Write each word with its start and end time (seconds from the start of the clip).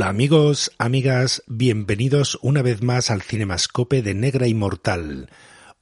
Hola 0.00 0.08
amigos, 0.08 0.72
amigas, 0.78 1.42
bienvenidos 1.46 2.38
una 2.40 2.62
vez 2.62 2.80
más 2.80 3.10
al 3.10 3.20
Cinemascope 3.20 4.00
de 4.00 4.14
Negra 4.14 4.46
Inmortal. 4.46 5.28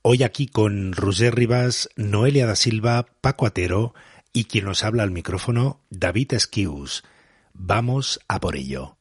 Hoy 0.02 0.24
aquí 0.24 0.48
con 0.48 0.92
Roger 0.92 1.36
Rivas, 1.36 1.88
Noelia 1.94 2.44
da 2.44 2.56
Silva, 2.56 3.06
Paco 3.20 3.46
Atero 3.46 3.94
y 4.32 4.46
quien 4.46 4.64
nos 4.64 4.82
habla 4.82 5.04
al 5.04 5.12
micrófono, 5.12 5.82
David 5.90 6.34
Esquius. 6.34 7.04
Vamos 7.52 8.18
a 8.26 8.40
por 8.40 8.56
ello. 8.56 8.96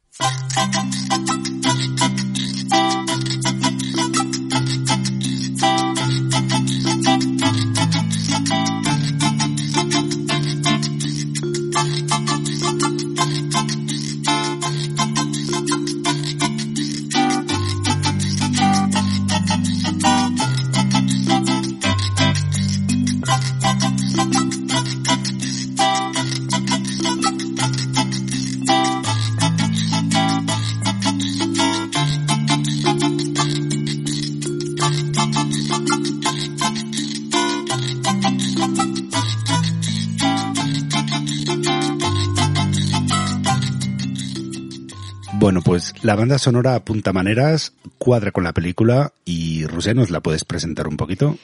La 46.08 46.16
banda 46.16 46.38
sonora 46.38 46.74
apunta 46.74 47.12
maneras, 47.12 47.74
cuadra 47.98 48.32
con 48.32 48.46
la 48.46 48.54
película 48.54 49.12
y 49.26 49.66
Rusé, 49.66 49.94
¿nos 49.94 50.10
la 50.10 50.22
puedes 50.22 50.46
presentar 50.46 50.88
un 50.88 50.96
poquito? 50.96 51.36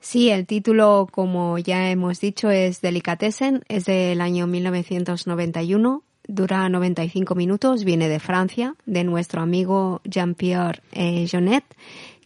Sí, 0.00 0.28
el 0.30 0.44
título, 0.44 1.06
como 1.08 1.56
ya 1.58 1.88
hemos 1.88 2.18
dicho, 2.18 2.50
es 2.50 2.80
Delicatessen, 2.80 3.62
es 3.68 3.84
del 3.84 4.20
año 4.20 4.48
1991, 4.48 6.02
dura 6.26 6.68
95 6.68 7.36
minutos, 7.36 7.84
viene 7.84 8.08
de 8.08 8.18
Francia, 8.18 8.74
de 8.86 9.04
nuestro 9.04 9.40
amigo 9.40 10.00
Jean-Pierre 10.02 10.82
eh, 10.90 11.28
Jonet, 11.30 11.62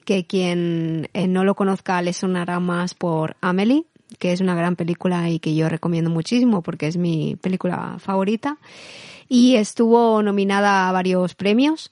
que 0.07 0.25
quien 0.25 1.11
eh, 1.13 1.29
no 1.29 1.45
lo 1.45 1.55
conozca 1.55 2.01
le 2.01 2.15
sonará 2.15 2.59
más 2.59 2.95
por 2.95 3.37
Amélie, 3.43 3.85
que 4.19 4.33
es 4.33 4.41
una 4.41 4.55
gran 4.55 4.77
película 4.77 5.29
y 5.29 5.41
que 5.41 5.55
yo 5.55 5.69
recomiendo 5.69 6.09
muchísimo 6.09 6.63
porque 6.63 6.87
es 6.87 6.97
mi 6.97 7.37
película 7.37 7.97
favorita. 7.99 8.57
Y 9.35 9.57
estuvo 9.57 10.23
nominada 10.23 10.91
a 10.91 10.93
varios 10.93 11.35
premios, 11.35 11.91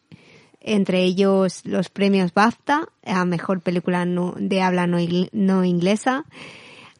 entre 0.60 1.04
ellos 1.04 1.62
los 1.64 1.88
premios 1.88 2.34
BAFTA 2.34 2.86
a 3.02 3.24
Mejor 3.24 3.62
Película 3.62 4.04
no, 4.04 4.34
de 4.36 4.60
Habla 4.60 4.86
no, 4.86 4.98
no 5.32 5.64
Inglesa. 5.64 6.26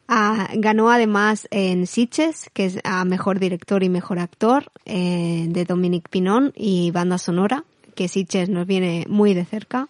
Ah, 0.07 0.49
ganó 0.55 0.89
además 0.89 1.47
en 1.51 1.85
Sitges, 1.85 2.49
que 2.53 2.65
es 2.65 2.79
a 2.83 3.05
Mejor 3.05 3.37
Director 3.37 3.83
y 3.83 3.89
Mejor 3.89 4.17
Actor, 4.17 4.71
eh, 4.85 5.45
de 5.47 5.63
Dominic 5.63 6.09
Pinon 6.09 6.53
y 6.55 6.89
Banda 6.89 7.19
Sonora, 7.19 7.63
que 7.93 8.07
Sitges 8.07 8.49
nos 8.49 8.65
viene 8.65 9.05
muy 9.07 9.35
de 9.35 9.45
cerca. 9.45 9.89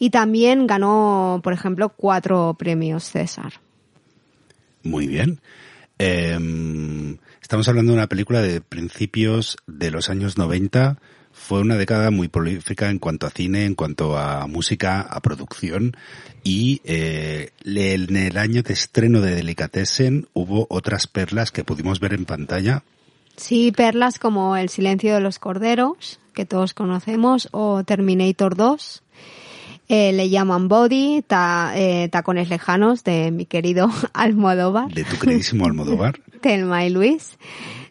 Y 0.00 0.10
también 0.10 0.66
ganó, 0.66 1.40
por 1.44 1.52
ejemplo, 1.52 1.90
cuatro 1.90 2.56
premios 2.58 3.04
César. 3.04 3.60
Muy 4.82 5.06
bien. 5.06 5.40
Eh, 6.00 7.16
estamos 7.54 7.68
hablando 7.68 7.92
de 7.92 7.98
una 7.98 8.08
película 8.08 8.42
de 8.42 8.60
principios 8.60 9.58
de 9.68 9.92
los 9.92 10.10
años 10.10 10.36
90. 10.36 10.98
Fue 11.30 11.60
una 11.60 11.76
década 11.76 12.10
muy 12.10 12.26
prolífica 12.26 12.90
en 12.90 12.98
cuanto 12.98 13.28
a 13.28 13.30
cine, 13.30 13.64
en 13.64 13.76
cuanto 13.76 14.18
a 14.18 14.48
música, 14.48 15.02
a 15.02 15.20
producción. 15.20 15.96
Y 16.42 16.80
eh, 16.82 17.50
en 17.64 18.16
el 18.16 18.38
año 18.38 18.64
de 18.64 18.72
estreno 18.72 19.20
de 19.20 19.36
Delicatessen 19.36 20.26
hubo 20.32 20.66
otras 20.68 21.06
perlas 21.06 21.52
que 21.52 21.62
pudimos 21.62 22.00
ver 22.00 22.14
en 22.14 22.24
pantalla. 22.24 22.82
Sí, 23.36 23.70
perlas 23.70 24.18
como 24.18 24.56
El 24.56 24.68
silencio 24.68 25.14
de 25.14 25.20
los 25.20 25.38
corderos, 25.38 26.18
que 26.32 26.46
todos 26.46 26.74
conocemos, 26.74 27.48
o 27.52 27.84
Terminator 27.84 28.56
2. 28.56 29.04
Eh, 29.88 30.12
le 30.12 30.28
llaman 30.28 30.66
Body, 30.66 31.22
ta, 31.24 31.72
eh, 31.76 32.08
Tacones 32.08 32.48
Lejanos, 32.48 33.04
de 33.04 33.30
mi 33.30 33.46
querido 33.46 33.90
Almodóvar. 34.12 34.92
De 34.92 35.04
tu 35.04 35.16
queridísimo 35.18 35.66
Almodóvar. 35.66 36.18
Telma 36.44 36.84
y 36.84 36.90
Luis. 36.90 37.38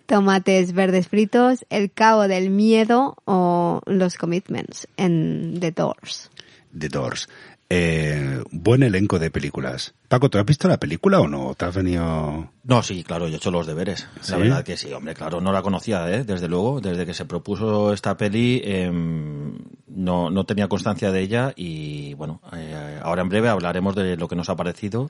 Tomates 0.05 0.73
verdes 0.73 1.07
fritos, 1.07 1.65
El 1.71 1.91
Cabo 1.91 2.27
del 2.27 2.51
Miedo 2.51 3.17
o 3.25 3.81
Los 3.87 4.15
Commitments 4.15 4.87
en 4.95 5.57
The 5.59 5.71
Doors. 5.71 6.29
The 6.77 6.87
Doors. 6.87 7.27
Eh, 7.75 8.43
buen 8.51 8.83
elenco 8.83 9.17
de 9.17 9.31
películas. 9.31 9.95
Paco, 10.07 10.29
¿tú 10.29 10.37
has 10.37 10.45
visto 10.45 10.67
la 10.67 10.79
película 10.79 11.19
o 11.19 11.27
no? 11.27 11.55
¿Te 11.55 11.65
has 11.65 11.73
venido...? 11.73 12.51
No, 12.63 12.83
sí, 12.83 13.03
claro, 13.03 13.27
yo 13.27 13.33
he 13.33 13.37
hecho 13.37 13.49
los 13.49 13.65
deberes. 13.65 14.07
¿Sí? 14.21 14.31
La 14.31 14.37
verdad 14.37 14.63
que 14.63 14.77
sí, 14.77 14.93
hombre, 14.93 15.15
claro, 15.15 15.41
no 15.41 15.51
la 15.51 15.63
conocía, 15.63 16.07
¿eh? 16.11 16.23
desde 16.23 16.47
luego. 16.47 16.81
Desde 16.81 17.03
que 17.07 17.15
se 17.15 17.25
propuso 17.25 17.91
esta 17.91 18.15
peli, 18.15 18.61
eh, 18.63 18.91
no, 18.91 20.29
no 20.29 20.43
tenía 20.45 20.67
constancia 20.67 21.11
de 21.11 21.19
ella 21.21 21.51
y, 21.55 22.13
bueno, 22.13 22.41
eh, 22.55 22.99
ahora 23.01 23.23
en 23.23 23.29
breve 23.29 23.49
hablaremos 23.49 23.95
de 23.95 24.17
lo 24.17 24.27
que 24.27 24.35
nos 24.35 24.49
ha 24.49 24.55
parecido 24.55 25.09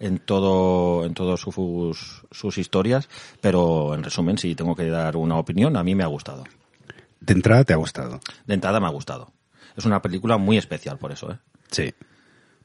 en 0.00 0.18
todo 0.18 1.04
en 1.04 1.12
todas 1.12 1.40
sus, 1.40 2.22
sus 2.30 2.56
historias, 2.56 3.10
pero 3.42 3.94
en 3.94 4.02
resumen, 4.02 4.38
si 4.38 4.54
tengo 4.54 4.74
que 4.74 4.88
dar 4.88 5.14
una 5.18 5.36
opinión, 5.36 5.76
a 5.76 5.84
mí 5.84 5.94
me 5.94 6.04
ha 6.04 6.08
gustado. 6.08 6.44
De 7.20 7.34
entrada 7.34 7.64
te 7.64 7.74
ha 7.74 7.76
gustado. 7.76 8.18
De 8.46 8.54
entrada 8.54 8.80
me 8.80 8.86
ha 8.86 8.90
gustado. 8.90 9.30
Es 9.76 9.84
una 9.84 10.00
película 10.00 10.38
muy 10.38 10.56
especial 10.56 10.96
por 10.96 11.12
eso, 11.12 11.32
¿eh? 11.32 11.38
Sí. 11.70 11.92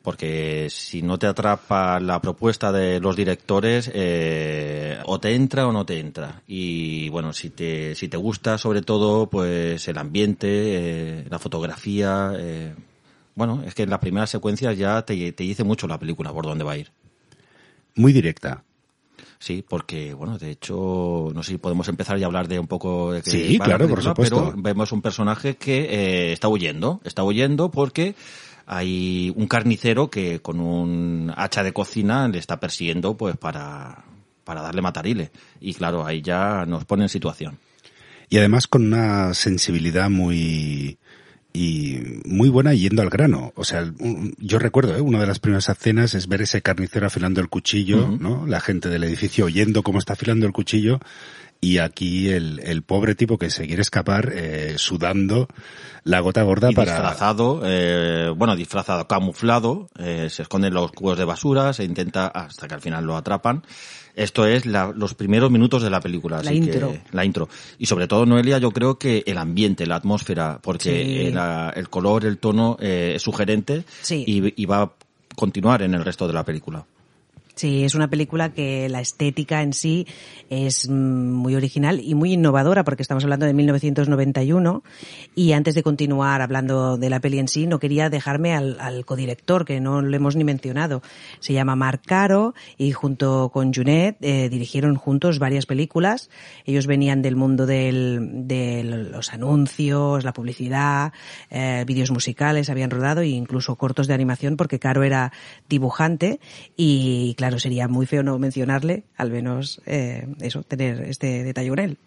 Porque 0.02 0.68
si 0.70 1.02
no 1.02 1.18
te 1.18 1.28
atrapa 1.28 2.00
la 2.02 2.22
propuesta 2.22 2.74
de 2.74 3.00
los 3.00 3.16
directores, 3.16 3.90
eh, 3.94 5.00
o 5.06 5.20
te 5.20 5.34
entra 5.34 5.66
o 5.66 5.72
no 5.72 5.86
te 5.86 6.00
entra. 6.00 6.42
Y 6.46 7.08
bueno, 7.10 7.32
si 7.32 7.50
te, 7.50 7.96
si 7.96 8.10
te 8.10 8.18
gusta 8.18 8.58
sobre 8.58 8.82
todo, 8.82 9.30
pues 9.30 9.88
el 9.88 9.98
ambiente, 9.98 10.48
eh, 10.50 11.26
la 11.30 11.40
fotografía, 11.40 12.34
eh, 12.38 12.76
bueno, 13.36 13.64
es 13.66 13.74
que 13.76 13.84
en 13.84 13.92
las 13.92 14.00
primeras 14.00 14.30
secuencias 14.30 14.78
ya 14.78 15.04
te, 15.04 15.32
te 15.32 15.44
dice 15.44 15.64
mucho 15.64 15.88
la 15.88 15.98
película 15.98 16.34
por 16.34 16.46
dónde 16.46 16.66
va 16.66 16.74
a 16.74 16.78
ir. 16.78 16.92
Muy 17.96 18.12
directa. 18.12 18.64
Sí, 19.44 19.62
porque, 19.68 20.14
bueno, 20.14 20.38
de 20.38 20.52
hecho, 20.52 21.30
no 21.34 21.44
sé 21.44 21.52
si 21.52 21.58
podemos 21.58 21.88
empezar 21.90 22.18
y 22.18 22.24
hablar 22.24 22.48
de 22.48 22.60
un 22.60 22.68
poco 22.68 23.12
de 23.12 23.22
que 23.22 23.30
Sí, 23.30 23.60
claro, 23.60 23.90
por 23.90 23.98
película, 23.98 24.12
supuesto. 24.12 24.52
Pero 24.52 24.62
vemos 24.64 24.94
un 24.94 25.02
personaje 25.02 25.58
que 25.58 25.82
eh, 25.82 26.32
está 26.32 26.48
huyendo, 26.48 27.02
está 27.04 27.24
huyendo 27.24 27.70
porque 27.70 28.16
hay 28.66 29.34
un 29.36 29.48
carnicero 29.48 30.10
que 30.10 30.40
con 30.40 30.60
un 30.60 31.34
hacha 31.36 31.64
de 31.64 31.74
cocina 31.74 32.28
le 32.28 32.40
está 32.40 32.60
persiguiendo 32.60 33.16
pues 33.18 33.38
para, 33.38 34.06
para 34.44 34.62
darle 34.62 34.82
matarile. 34.82 35.32
Y 35.60 35.74
claro, 35.74 36.06
ahí 36.06 36.22
ya 36.22 36.66
nos 36.66 36.86
pone 36.86 37.04
en 37.04 37.10
situación. 37.10 37.60
Y 38.30 38.38
además 38.38 38.68
con 38.68 38.86
una 38.86 39.34
sensibilidad 39.34 40.10
muy 40.10 40.98
y 41.54 42.00
muy 42.26 42.50
buena 42.50 42.74
yendo 42.74 43.04
al 43.04 43.12
grano. 43.12 43.54
O 43.56 43.64
sea, 43.64 43.94
yo 44.40 44.58
recuerdo, 44.58 44.98
¿eh? 44.98 45.02
una 45.02 45.20
de 45.20 45.28
las 45.28 45.40
primeras 45.40 45.70
escenas 45.70 46.16
es 46.16 46.28
ver 46.28 46.42
ese 46.42 46.64
carnicero 46.64 47.06
afilando 47.06 47.42
el 47.42 47.50
cuchillo. 47.50 48.08
¿no? 48.20 48.48
La 48.48 48.60
gente 48.60 48.90
del 48.90 49.04
edificio 49.04 49.46
oyendo 49.46 49.84
cómo 49.84 50.00
está 50.00 50.14
afilando 50.14 50.48
el 50.48 50.52
cuchillo 50.52 51.00
y 51.64 51.78
aquí 51.78 52.30
el, 52.30 52.60
el 52.64 52.82
pobre 52.84 53.16
tipo 53.16 53.38
que 53.38 53.50
se 53.50 53.66
quiere 53.68 53.82
escapar 53.82 54.32
eh, 54.36 54.74
sudando 54.78 55.48
la 56.04 56.20
gota 56.20 56.44
gorda 56.44 56.70
y 56.72 56.76
para... 56.76 56.92
disfrazado, 56.94 57.62
eh, 57.66 58.30
bueno, 58.36 58.56
disfrazado, 58.56 59.08
camuflado, 59.08 59.88
eh, 59.98 60.28
se 60.30 60.42
esconde 60.42 60.68
en 60.68 60.74
los 60.74 60.92
cubos 60.92 61.18
de 61.18 61.24
basura, 61.26 61.72
se 61.74 61.84
intenta 61.86 62.28
hasta 62.28 62.68
que 62.68 62.74
al 62.74 62.82
final 62.82 63.06
lo 63.06 63.16
atrapan. 63.16 63.64
Esto 64.16 64.46
es 64.46 64.66
la- 64.66 64.92
los 64.96 65.16
primeros 65.16 65.50
minutos 65.50 65.82
de 65.82 65.90
la 65.90 66.02
película. 66.02 66.42
La 66.44 66.52
así 66.52 66.60
que- 66.60 66.66
intro. 66.66 66.94
la 67.14 67.26
intro. 67.26 67.50
Y 67.80 67.86
sobre 67.88 68.08
todo, 68.08 68.26
Noelia, 68.26 68.58
yo 68.60 68.72
creo 68.72 69.00
que 69.00 69.24
el 69.26 69.38
ambiente, 69.38 69.88
la 69.88 69.96
atmósfera, 69.96 70.60
porque 70.62 71.26
Sí. 71.28 71.32
la- 71.32 71.72
el 71.76 71.90
color, 71.90 72.26
el 72.26 72.38
tono 72.38 72.78
eh, 72.80 73.14
es 73.16 73.22
sugerente 73.22 73.86
Sí. 74.02 74.24
y, 74.28 74.62
y 74.62 74.66
va 74.66 74.82
a 74.84 74.92
continuar 75.36 75.82
en 75.82 75.94
el 75.96 76.04
resto 76.06 76.28
de 76.28 76.34
la 76.34 76.44
película. 76.44 76.86
Sí, 77.56 77.84
es 77.84 77.94
una 77.94 78.10
película 78.10 78.52
que 78.52 78.90
la 78.90 79.00
estética 79.00 79.62
en 79.62 79.74
sí 79.74 80.08
es 80.50 80.90
mm, 80.90 80.94
muy 81.32 81.54
original 81.56 82.02
y 82.04 82.16
muy 82.16 82.34
innovadora 82.34 82.84
porque 82.84 83.04
estamos 83.04 83.24
hablando 83.24 83.46
de 83.46 83.54
1991 83.54 84.82
y 85.36 85.52
antes 85.52 85.76
de 85.76 85.84
continuar 85.84 86.42
hablando 86.42 86.98
de 86.98 87.12
la 87.12 87.20
peli 87.20 87.38
en 87.38 87.48
sí 87.48 87.68
no 87.68 87.78
quería 87.78 88.10
dejarme 88.10 88.56
al, 88.56 88.80
al 88.80 89.06
codirector 89.06 89.66
que 89.66 89.80
no 89.80 90.02
lo 90.02 90.16
hemos 90.16 90.36
ni 90.36 90.44
mencionado. 90.44 91.04
Se 91.42 91.54
llama 91.54 91.76
Marc 91.76 92.04
Caro 92.08 92.56
y 92.76 92.92
junto 92.92 93.50
con 93.54 93.72
Junet 93.72 94.18
eh, 94.22 94.50
dirigieron 94.50 94.96
juntos 94.96 95.38
varias 95.38 95.68
películas. 95.68 96.32
Ellos 96.66 96.88
venían 96.88 97.22
del 97.22 97.36
mundo 97.36 97.68
del- 97.68 98.48
de 98.48 98.84
los 98.84 99.32
anuncios, 99.32 100.24
la 100.24 100.34
publicidad, 100.34 101.14
eh, 101.52 101.84
vídeos 101.86 102.10
musicales, 102.10 102.72
habían 102.72 102.90
rodado 102.90 103.22
e 103.22 103.28
incluso 103.28 103.76
cortos 103.76 104.08
de 104.08 104.16
animación 104.16 104.58
porque 104.58 104.80
Caro 104.80 105.04
era 105.04 105.32
dibujante 105.70 106.40
y 106.76 107.36
claro, 107.44 107.60
sería 107.60 107.90
muy 107.90 108.06
feo 108.06 108.24
no 108.24 108.40
mencionarle, 108.40 109.04
al 109.18 109.30
menos 109.30 109.82
eh, 109.86 110.28
eso, 110.40 110.64
tener 110.64 111.02
este 111.02 111.44
detalle 111.44 111.68
con 111.68 111.80
él. 111.80 111.98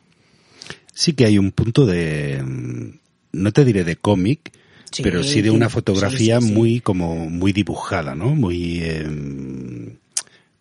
Sí 0.95 1.13
que 1.13 1.27
hay 1.27 1.37
un 1.37 1.53
punto 1.53 1.85
de, 1.85 2.43
mm, 2.43 2.99
no 3.33 3.53
te 3.53 3.67
diré 3.67 3.85
de 3.85 3.97
cómic, 3.97 4.51
Sí, 4.91 5.03
pero 5.03 5.23
sí 5.23 5.43
de 5.43 5.51
una 5.51 5.69
fotografía 5.69 6.41
sí, 6.41 6.47
sí. 6.47 6.55
muy 6.55 6.81
como 6.81 7.29
muy 7.29 7.53
dibujada, 7.53 8.15
¿no? 8.15 8.35
Muy 8.35 8.83
em, 8.83 9.99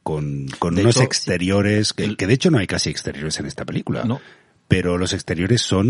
con, 0.03 0.47
con 0.59 0.77
unos 0.77 0.97
hecho, 0.97 1.05
exteriores 1.05 1.93
que, 1.93 2.17
que 2.17 2.27
de 2.27 2.33
hecho 2.33 2.51
no 2.51 2.57
hay 2.57 2.67
casi 2.67 2.89
exteriores 2.89 3.39
en 3.39 3.45
esta 3.45 3.63
película. 3.63 4.03
No. 4.03 4.19
Pero 4.67 4.97
los 4.97 5.13
exteriores 5.13 5.61
son 5.61 5.87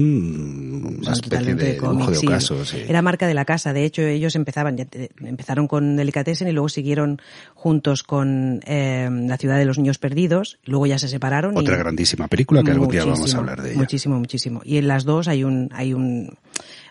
una 1.00 1.14
especie 1.14 1.56
de 1.56 1.74
dibujo 1.76 2.12
de 2.12 2.18
sí. 2.18 2.28
ocaso. 2.28 2.66
sí. 2.66 2.84
Era 2.88 3.02
marca 3.02 3.26
de 3.26 3.34
la 3.34 3.46
casa. 3.46 3.72
De 3.72 3.86
hecho, 3.86 4.02
ellos 4.02 4.36
empezaban, 4.36 4.76
ya 4.76 4.84
te- 4.84 5.12
empezaron 5.24 5.68
con 5.68 5.96
Delicatessen 5.96 6.50
y 6.50 6.52
luego 6.52 6.68
siguieron 6.68 7.22
juntos 7.54 8.04
con 8.04 8.60
eh, 8.66 9.10
La 9.28 9.38
ciudad 9.38 9.58
de 9.58 9.64
los 9.66 9.78
niños 9.78 9.98
perdidos. 9.98 10.60
Luego 10.66 10.88
ya 10.88 11.00
se 11.00 11.08
separaron. 11.08 11.56
Otra 11.58 11.76
y 11.76 11.78
grandísima 11.78 12.28
película 12.28 12.64
que 12.64 12.72
algún 12.72 12.90
día 12.90 13.06
vamos 13.06 13.34
a 13.34 13.38
hablar 13.38 13.62
de 13.62 13.72
ella. 13.72 13.80
Muchísimo, 13.80 14.20
muchísimo. 14.20 14.62
Y 14.66 14.76
en 14.78 14.90
las 14.90 15.06
dos 15.06 15.30
hay 15.30 15.46
un, 15.46 15.70
hay 15.72 15.94
un, 15.94 16.38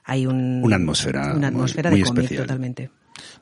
hay 0.04 0.26
un 0.26 0.62
Una 0.64 0.76
atmósfera 0.76 1.22
una 1.26 1.34
muy- 1.34 1.44
atmósfera 1.46 1.90
muy 1.90 2.00
de 2.00 2.06
cómic 2.06 2.22
especial. 2.24 2.46
totalmente. 2.46 2.90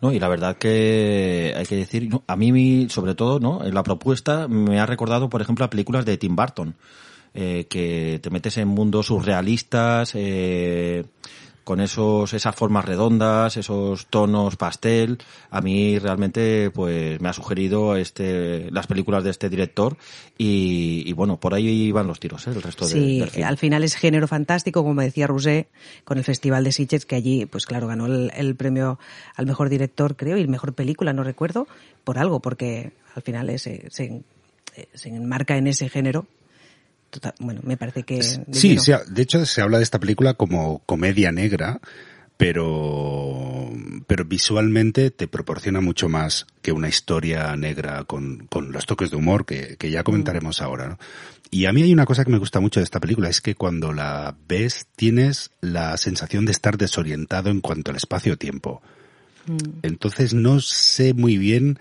No, 0.01 0.11
y 0.13 0.19
la 0.19 0.27
verdad 0.29 0.57
que 0.59 1.55
hay 1.57 1.65
que 1.65 1.77
decir, 1.77 2.09
no, 2.11 2.25
a 2.27 2.35
mí 2.37 2.89
sobre 2.91 3.15
todo, 3.15 3.39
¿no? 3.39 3.63
La 3.71 3.85
propuesta 3.85 4.49
me 4.49 4.81
ha 4.81 4.87
recordado, 4.87 5.31
por 5.31 5.41
ejemplo, 5.43 5.65
a 5.65 5.71
películas 5.71 6.05
de 6.05 6.19
Tim 6.19 6.35
Burton, 6.35 6.75
eh, 7.35 7.67
que 7.69 8.21
te 8.23 8.31
metes 8.31 8.59
en 8.59 8.69
mundos 8.69 9.07
surrealistas, 9.07 10.13
eh, 10.15 11.05
con 11.65 11.81
esos, 11.81 12.35
esas 12.35 12.57
formas 12.57 12.85
redondas, 12.85 13.57
esos 13.57 14.07
tonos 14.07 14.57
pastel. 14.57 15.19
A 15.51 15.61
mí 15.61 15.97
realmente, 15.99 16.71
pues, 16.73 17.21
me 17.21 17.29
ha 17.29 17.33
sugerido 17.33 17.95
este, 17.97 18.69
las 18.73 18.89
películas 18.89 19.23
de 19.23 19.31
este 19.31 19.49
director 19.49 19.97
y, 20.37 21.05
y 21.07 21.13
bueno, 21.13 21.39
por 21.39 21.55
ahí 21.55 21.93
van 21.93 22.09
los 22.09 22.19
tiros, 22.19 22.47
¿eh? 22.49 22.51
El 22.51 22.63
resto 22.63 22.85
de, 22.87 22.91
Sí, 22.93 23.21
del 23.21 23.31
film. 23.31 23.47
al 23.47 23.59
final 23.59 23.85
es 23.85 23.95
género 23.95 24.27
fantástico, 24.27 24.83
como 24.83 25.03
decía 25.03 25.29
Rousset, 25.29 25.69
con 26.05 26.19
el 26.19 26.25
Festival 26.25 26.65
de 26.65 26.73
Sitges, 26.73 27.07
que 27.07 27.15
allí, 27.15 27.47
pues 27.47 27.65
claro, 27.67 27.87
ganó 27.87 28.07
el, 28.07 28.33
el 28.35 28.57
premio 28.57 28.99
al 29.37 29.47
mejor 29.47 29.69
director, 29.69 30.17
creo, 30.17 30.39
y 30.39 30.47
mejor 30.49 30.75
película, 30.75 31.13
no 31.13 31.23
recuerdo, 31.23 31.69
por 32.03 32.19
algo, 32.19 32.41
porque 32.41 32.93
al 33.15 33.23
final 33.23 33.49
es, 33.51 33.69
eh, 33.69 33.87
se, 33.91 34.23
eh, 34.75 34.89
se 34.95 35.11
enmarca 35.11 35.57
en 35.57 35.69
ese 35.69 35.89
género. 35.89 36.27
Total- 37.13 37.35
bueno, 37.41 37.61
me 37.63 37.77
parece 37.77 38.05
que... 38.05 38.23
Sí, 38.23 38.77
ha- 38.93 39.05
de 39.07 39.21
hecho 39.23 39.45
se 39.45 39.61
habla 39.61 39.77
de 39.77 39.85
esta 39.85 40.01
película 40.01 40.33
como 40.33 40.79
comedia 40.87 41.31
negra, 41.31 41.79
pero, 42.39 43.71
pero 44.07 44.25
visualmente 44.25 45.11
te 45.11 45.29
proporciona 45.29 45.81
mucho 45.81 46.09
más 46.09 46.47
que 46.63 46.73
una 46.73 46.89
historia 46.89 47.55
negra 47.57 48.05
con, 48.05 48.47
con 48.49 48.73
los 48.73 48.87
toques 48.87 49.11
de 49.11 49.17
humor 49.17 49.45
que, 49.45 49.77
que 49.79 49.91
ya 49.91 50.03
comentaremos 50.05 50.61
ahora. 50.63 50.89
¿no? 50.89 50.99
Y 51.51 51.67
a 51.67 51.73
mí 51.73 51.83
hay 51.83 51.93
una 51.93 52.07
cosa 52.07 52.25
que 52.25 52.31
me 52.31 52.39
gusta 52.39 52.61
mucho 52.61 52.81
de 52.81 52.85
esta 52.85 52.99
película, 52.99 53.29
es 53.29 53.43
que 53.43 53.55
cuando 53.55 53.93
la 53.93 54.35
ves 54.49 54.87
tienes 54.97 55.51
la 55.61 55.97
sensación 55.99 56.47
de 56.47 56.53
estar 56.53 56.79
desorientado 56.79 57.51
en 57.51 57.61
cuanto 57.61 57.91
al 57.91 57.97
espacio-tiempo. 57.99 58.81
Entonces 59.83 60.35
no 60.35 60.61
sé 60.61 61.15
muy 61.15 61.37
bien 61.37 61.79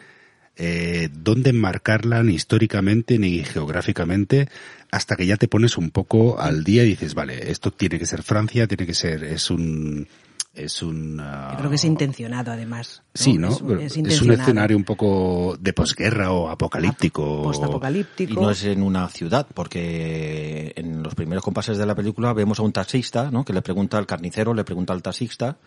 eh, 0.57 1.09
dónde 1.11 1.51
enmarcarla 1.51 2.23
ni 2.23 2.33
históricamente 2.35 3.17
ni 3.17 3.43
geográficamente 3.43 4.49
hasta 4.91 5.15
que 5.15 5.25
ya 5.25 5.37
te 5.37 5.47
pones 5.47 5.77
un 5.77 5.89
poco 5.89 6.39
al 6.39 6.63
día 6.63 6.83
y 6.83 6.89
dices, 6.89 7.15
vale, 7.15 7.49
esto 7.51 7.71
tiene 7.71 7.97
que 7.97 8.05
ser 8.05 8.23
Francia, 8.23 8.67
tiene 8.67 8.85
que 8.85 8.93
ser, 8.93 9.23
es 9.23 9.49
un, 9.49 10.05
es 10.53 10.81
un... 10.81 11.17
ah, 11.21 11.51
Yo 11.53 11.59
creo 11.59 11.69
que 11.69 11.77
es 11.77 11.85
intencionado, 11.85 12.51
además. 12.51 13.01
Sí, 13.13 13.37
¿no? 13.37 13.49
Es, 13.51 13.61
Pero 13.65 13.79
es 13.79 13.95
es 13.95 14.21
un 14.21 14.31
escenario 14.31 14.75
un 14.75 14.83
poco 14.83 15.55
de 15.57 15.71
posguerra 15.71 16.33
o 16.33 16.49
apocalíptico. 16.49 17.43
Postapocalíptico. 17.43 18.33
Y 18.33 18.35
no 18.35 18.51
es 18.51 18.65
en 18.65 18.83
una 18.83 19.07
ciudad, 19.07 19.47
porque 19.53 20.73
en 20.75 21.01
los 21.01 21.15
primeros 21.15 21.43
compases 21.43 21.77
de 21.77 21.85
la 21.85 21.95
película 21.95 22.33
vemos 22.33 22.59
a 22.59 22.63
un 22.63 22.73
taxista, 22.73 23.31
¿no? 23.31 23.45
Que 23.45 23.53
le 23.53 23.61
pregunta 23.61 23.97
al 23.97 24.05
carnicero, 24.05 24.53
le 24.53 24.65
pregunta 24.65 24.91
al 24.91 25.01
taxista 25.01 25.57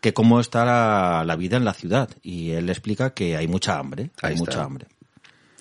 que 0.00 0.12
cómo 0.14 0.40
está 0.40 0.64
la, 0.64 1.24
la 1.26 1.36
vida 1.36 1.56
en 1.56 1.64
la 1.64 1.74
ciudad. 1.74 2.08
Y 2.22 2.50
él 2.50 2.66
le 2.66 2.72
explica 2.72 3.10
que 3.14 3.36
hay 3.36 3.48
mucha 3.48 3.78
hambre, 3.78 4.10
Ahí 4.22 4.30
hay 4.30 4.34
está. 4.34 4.44
mucha 4.44 4.64
hambre. 4.64 4.86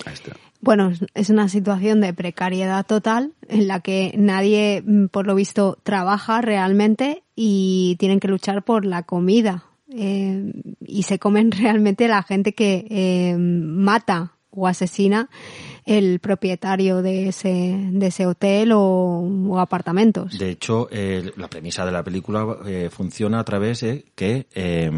Ahí 0.06 0.13
está. 0.13 0.34
Bueno, 0.62 0.89
es- 0.89 1.06
es 1.13 1.30
una 1.30 1.50
situación 1.50 2.01
de 2.01 2.13
precariedad 2.13 2.86
total 2.86 3.34
en 3.48 3.68
la 3.68 3.80
que 3.80 4.13
nadie, 4.18 4.84
mm, 4.86 5.06
por 5.07 5.25
lo 5.28 5.36
visto, 5.36 5.78
trabaja 5.84 6.42
realmente 6.42 7.24
y 7.36 7.95
tienen 8.00 8.19
que 8.19 8.28
luchar 8.28 8.63
por 8.63 8.86
la 8.86 9.04
comida. 9.04 9.63
Eh, 9.89 10.51
y 10.86 11.04
se 11.04 11.18
comen 11.19 11.51
realmente 11.80 12.07
la 12.07 12.22
gente 12.24 12.54
que 12.54 12.86
eh, 12.90 13.38
mata 13.38 14.33
o 14.50 14.68
asesina 14.68 15.30
el 15.88 16.19
propietario 16.19 17.01
de 17.01 17.30
ese, 17.30 17.75
de 17.92 18.07
ese 18.07 18.25
hotel 18.25 18.74
o, 18.74 18.80
o 19.48 19.60
apartamentos. 19.60 20.38
De 20.38 20.50
hecho, 20.50 20.89
eh, 20.92 21.31
la 21.38 21.48
premisa 21.48 21.86
de 21.86 21.94
la 21.94 22.04
película 22.04 22.57
eh, 22.66 22.89
funciona 22.92 23.39
a 23.39 23.44
través 23.45 23.80
de 23.80 24.04
que 24.13 24.48
eh, 24.54 24.92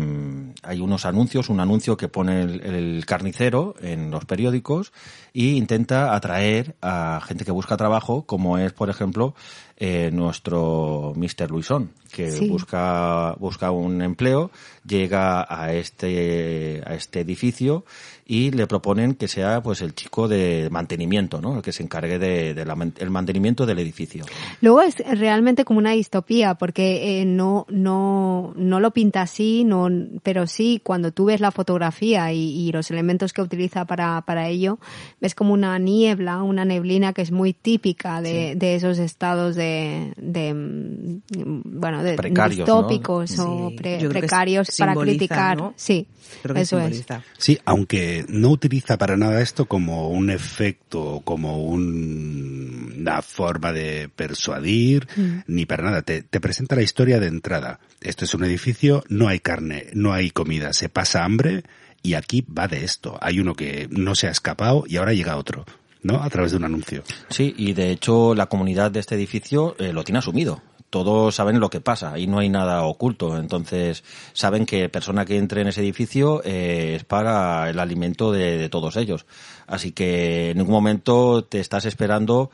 hay 0.63 0.81
unos 0.81 1.05
anuncios, 1.05 1.49
un 1.49 1.59
anuncio 1.59 1.95
que 1.95 2.07
pone 2.07 2.41
el, 2.41 2.61
el 2.61 3.05
carnicero 3.05 3.75
en 3.81 4.09
los 4.09 4.25
periódicos 4.25 4.91
y 5.31 5.57
intenta 5.57 6.15
atraer 6.15 6.75
a 6.81 7.21
gente 7.23 7.45
que 7.45 7.51
busca 7.51 7.77
trabajo, 7.77 8.23
como 8.23 8.57
es, 8.57 8.73
por 8.73 8.89
ejemplo, 8.89 9.35
eh, 9.81 10.09
nuestro 10.11 11.13
Mr. 11.15 11.49
Luisón, 11.49 11.91
que 12.11 12.31
Sí. 12.31 12.49
busca, 12.49 13.33
busca 13.39 13.71
un 13.71 14.01
empleo, 14.01 14.51
llega 14.85 15.45
a 15.49 15.71
este, 15.73 16.81
a 16.85 16.95
este 16.95 17.21
edificio 17.21 17.85
y 18.25 18.51
le 18.51 18.67
proponen 18.67 19.15
que 19.15 19.27
sea 19.27 19.61
pues 19.63 19.81
el 19.81 19.95
chico 19.95 20.27
de 20.27 20.67
mantenimiento, 20.69 21.39
¿no? 21.41 21.55
El 21.57 21.61
que 21.61 21.71
se 21.71 21.81
encargue 21.83 22.19
de, 22.19 22.53
de 22.53 22.91
el 22.99 23.09
mantenimiento 23.09 23.65
del 23.65 23.79
edificio. 23.79 24.25
Luego 24.61 24.81
es 24.81 24.97
realmente 25.17 25.63
como 25.65 25.79
una 25.79 25.91
distopía, 25.93 26.55
porque 26.55 27.21
eh, 27.21 27.25
no, 27.25 27.65
no, 27.69 28.53
no 28.55 28.79
lo 28.79 28.91
pinta 28.91 29.21
así, 29.21 29.63
no, 29.63 29.87
pero 30.23 30.45
sí 30.45 30.81
cuando 30.83 31.11
tú 31.11 31.25
ves 31.25 31.39
la 31.39 31.51
fotografía 31.51 32.31
y, 32.33 32.67
y 32.67 32.71
los 32.71 32.91
elementos 32.91 33.33
que 33.33 33.41
utiliza 33.41 33.85
para, 33.85 34.21
para 34.21 34.47
ello, 34.49 34.77
ves 35.21 35.33
como 35.35 35.53
una 35.53 35.79
niebla, 35.79 36.43
una 36.43 36.65
neblina 36.65 37.13
que 37.13 37.21
es 37.21 37.31
muy 37.31 37.53
típica 37.53 38.21
de, 38.21 38.55
de 38.55 38.75
esos 38.75 38.99
estados 38.99 39.55
de, 39.55 39.68
de 40.17 40.53
mm, 40.53 41.61
bueno, 41.79 42.03
de 42.03 42.15
Precarios, 42.15 42.67
¿no? 42.67 42.75
distópicos 42.75 43.39
o 43.39 43.69
Sí, 43.69 43.75
pre- 43.77 44.09
precarios 44.09 44.69
para 44.77 44.95
criticar. 44.95 45.57
¿no? 45.57 45.73
Sí, 45.77 46.07
Creo 46.41 46.55
que 46.55 46.61
eso 46.61 46.79
es. 46.79 47.05
Sí, 47.37 47.57
aunque 47.65 48.25
no 48.29 48.49
utiliza 48.49 48.97
para 48.97 49.17
nada 49.17 49.41
esto 49.41 49.65
como 49.65 50.09
un 50.09 50.29
efecto, 50.29 51.21
como 51.23 51.63
un- 51.63 52.95
una 52.99 53.21
forma 53.21 53.71
de 53.71 54.09
persuadir, 54.15 55.07
ni 55.47 55.65
para 55.65 55.83
nada. 55.83 56.01
Te, 56.01 56.21
te 56.23 56.39
presenta 56.39 56.75
la 56.75 56.81
historia 56.81 57.19
de 57.19 57.27
entrada. 57.27 57.79
Esto 58.01 58.25
es 58.25 58.33
un 58.33 58.43
edificio, 58.43 59.03
no 59.09 59.27
hay 59.27 59.39
carne, 59.39 59.87
no 59.93 60.13
hay 60.13 60.29
comida, 60.31 60.73
se 60.73 60.89
pasa 60.89 61.23
hambre 61.25 61.63
y 62.03 62.13
aquí 62.13 62.45
va 62.45 62.67
de 62.67 62.83
esto. 62.85 63.17
Hay 63.21 63.39
uno 63.39 63.55
que 63.55 63.87
no 63.91 64.15
se 64.15 64.27
ha 64.27 64.31
escapado 64.31 64.83
y 64.87 64.97
ahora 64.97 65.13
llega 65.13 65.35
otro, 65.37 65.65
¿no? 66.01 66.21
A 66.21 66.29
través 66.29 66.51
de 66.51 66.57
un 66.57 66.65
anuncio. 66.65 67.03
Sí, 67.29 67.53
y 67.57 67.73
de 67.73 67.91
hecho 67.91 68.35
la 68.35 68.47
comunidad 68.47 68.91
de 68.91 68.99
este 68.99 69.15
edificio 69.15 69.75
eh, 69.79 69.93
lo 69.93 70.03
tiene 70.03 70.19
asumido. 70.19 70.61
Todos 70.89 71.35
saben 71.35 71.59
lo 71.59 71.69
que 71.69 71.81
pasa 71.81 72.17
y 72.17 72.25
no 72.25 72.39
hay 72.39 72.49
nada 72.49 72.83
oculto. 72.83 73.37
Entonces 73.37 74.03
saben 74.33 74.65
que 74.65 74.89
persona 74.89 75.23
que 75.23 75.37
entre 75.37 75.61
en 75.61 75.67
ese 75.67 75.81
edificio 75.81 76.41
eh, 76.43 76.95
es 76.95 77.03
para 77.03 77.69
el 77.69 77.77
alimento 77.77 78.31
de, 78.31 78.57
de 78.57 78.69
todos 78.69 78.95
ellos. 78.95 79.27
Así 79.67 79.91
que 79.91 80.51
en 80.51 80.57
ningún 80.57 80.73
momento 80.73 81.43
te 81.43 81.59
estás 81.59 81.85
esperando 81.85 82.49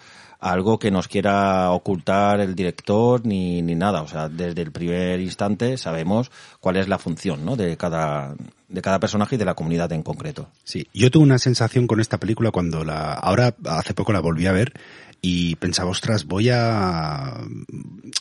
algo 0.46 0.78
que 0.78 0.92
nos 0.92 1.08
quiera 1.08 1.72
ocultar 1.72 2.40
el 2.40 2.54
director 2.54 3.26
ni, 3.26 3.64
ni 3.64 3.74
nada. 3.74 4.04
O 4.04 4.08
sea, 4.08 4.30
desde 4.30 4.62
el 4.62 4.72
primer 4.72 5.20
instante 5.20 5.76
sabemos 5.76 6.30
cuál 6.60 6.78
es 6.78 6.88
la 6.88 7.00
función 7.00 7.44
¿no? 7.44 7.56
de, 7.56 7.76
cada, 7.78 8.36
de 8.70 8.82
cada 8.82 9.00
personaje 9.00 9.36
y 9.36 9.38
de 9.40 9.46
la 9.46 9.56
comunidad 9.56 9.92
en 9.92 10.04
concreto. 10.04 10.48
Sí, 10.64 10.88
yo 10.94 11.10
tuve 11.10 11.24
una 11.24 11.40
sensación 11.40 11.88
con 11.88 12.00
esta 12.00 12.20
película 12.20 12.52
cuando 12.52 12.84
la, 12.84 13.14
ahora 13.14 13.56
hace 13.66 13.96
poco 13.96 14.14
la 14.14 14.20
volví 14.20 14.46
a 14.46 14.52
ver 14.52 14.74
y 15.20 15.56
pensaba, 15.56 15.90
ostras, 15.90 16.26
voy 16.26 16.52
a, 16.52 17.42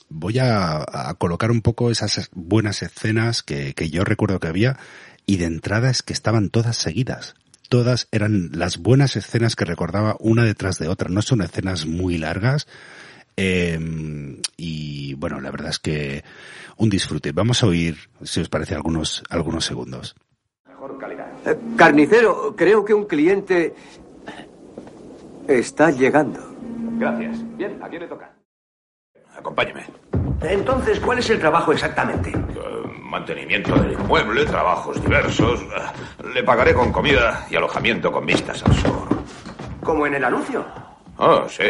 voy 0.09 0.39
a, 0.39 1.15
colocar 1.19 1.51
un 1.51 1.61
poco 1.61 1.91
esas 1.91 2.31
buenas 2.33 2.83
escenas 2.83 3.43
que, 3.43 3.75
que 3.75 3.91
yo 3.91 4.03
recuerdo 4.03 4.41
que 4.41 4.49
había 4.49 4.79
y 5.27 5.37
de 5.37 5.45
entrada 5.45 5.91
es 5.91 6.03
que 6.03 6.15
estaban 6.15 6.49
todas 6.49 6.79
seguidas 6.79 7.35
todas 7.75 8.07
eran 8.13 8.51
las 8.53 8.79
buenas 8.79 9.17
escenas 9.17 9.57
que 9.57 9.65
recordaba 9.65 10.15
una 10.21 10.45
detrás 10.45 10.79
de 10.79 10.87
otra. 10.87 11.09
No 11.09 11.23
son 11.23 11.43
escenas 11.43 11.87
muy 11.87 12.19
largas. 12.19 12.69
Eh, 13.37 13.81
y 14.57 15.15
bueno, 15.15 15.41
la 15.41 15.51
verdad 15.51 15.71
es 15.71 15.81
que 15.81 16.23
un 16.77 16.89
disfrute. 16.89 17.33
Vamos 17.33 17.65
a 17.65 17.67
oír, 17.67 17.97
si 18.23 18.41
os 18.41 18.49
parece, 18.49 18.77
algunos, 18.77 19.25
algunos 19.29 19.65
segundos. 19.65 20.15
Mejor 20.69 20.99
calidad. 20.99 21.27
Eh, 21.45 21.59
carnicero, 21.75 22.55
creo 22.57 22.85
que 22.85 22.95
un 22.95 23.07
cliente 23.07 23.75
está 25.49 25.91
llegando. 25.91 26.55
Gracias. 26.97 27.39
Bien, 27.57 27.83
¿a 27.83 27.89
quién 27.89 28.03
le 28.03 28.09
toca? 28.09 28.34
Acompáñeme. 29.37 29.85
Entonces, 30.43 31.01
¿cuál 31.01 31.19
es 31.19 31.29
el 31.31 31.39
trabajo 31.41 31.73
exactamente? 31.73 32.33
Uh, 32.37 32.87
mantenimiento 33.01 33.75
del 33.77 33.93
inmueble, 33.93 34.45
trabajos 34.45 35.03
diversos. 35.03 35.63
Uh, 35.63 36.29
le 36.29 36.43
pagaré 36.43 36.75
con 36.75 36.93
comida 36.93 37.47
y 37.51 37.57
alojamiento 37.57 38.13
con 38.13 38.27
vistas 38.27 38.63
al 38.65 38.75
sur. 38.75 39.09
¿Como 39.83 40.07
en 40.07 40.15
el 40.15 40.25
anuncio? 40.25 40.65
Oh, 41.19 41.49
sí. 41.49 41.65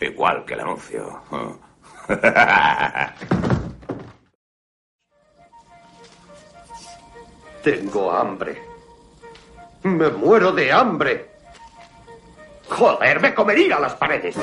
Igual 0.00 0.44
que 0.44 0.54
el 0.54 0.60
anuncio. 0.60 1.22
Oh. 1.30 1.56
Tengo 7.62 8.10
hambre. 8.10 8.62
Me 9.82 10.08
muero 10.10 10.52
de 10.52 10.72
hambre. 10.72 11.30
Joder, 12.68 13.20
me 13.20 13.34
comería 13.34 13.78
las 13.78 13.94
paredes. 13.94 14.36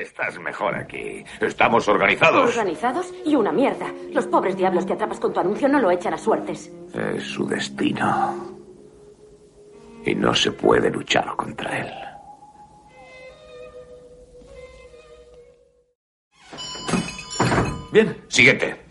Estás 0.00 0.38
mejor 0.38 0.74
aquí. 0.74 1.22
Estamos 1.42 1.86
organizados. 1.86 2.56
Organizados 2.56 3.12
y 3.22 3.34
una 3.34 3.52
mierda. 3.52 3.92
Los 4.12 4.26
pobres 4.26 4.56
diablos 4.56 4.86
que 4.86 4.94
atrapas 4.94 5.20
con 5.20 5.30
tu 5.32 5.40
anuncio 5.40 5.68
no 5.68 5.78
lo 5.78 5.90
echan 5.90 6.14
a 6.14 6.18
suertes. 6.18 6.72
Es 6.94 7.22
su 7.24 7.46
destino. 7.46 8.56
Y 10.06 10.14
no 10.14 10.34
se 10.34 10.52
puede 10.52 10.90
luchar 10.90 11.36
contra 11.36 11.78
él. 11.80 11.92
Bien, 17.92 18.24
siguiente. 18.28 18.89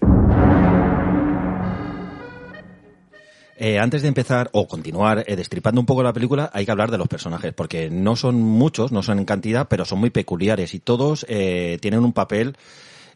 Eh, 3.62 3.78
antes 3.78 4.02
de 4.02 4.08
empezar 4.08 4.50
o 4.54 4.70
continuar 4.70 5.26
eh, 5.28 5.36
destripando 5.36 5.82
un 5.82 5.86
poco 5.86 6.02
la 6.02 6.14
película, 6.14 6.50
hay 6.54 6.64
que 6.66 6.72
hablar 6.72 6.92
de 6.92 6.98
los 6.98 7.10
personajes, 7.10 7.52
porque 7.52 7.90
no 7.90 8.16
son 8.16 8.42
muchos, 8.42 8.94
no 8.94 9.04
son 9.04 9.20
en 9.20 9.26
cantidad, 9.26 9.68
pero 9.68 9.84
son 9.84 10.00
muy 10.00 10.12
peculiares 10.12 10.74
y 10.74 10.80
todos 10.80 11.26
eh, 11.28 11.78
tienen 11.82 12.06
un 12.06 12.14
papel 12.14 12.56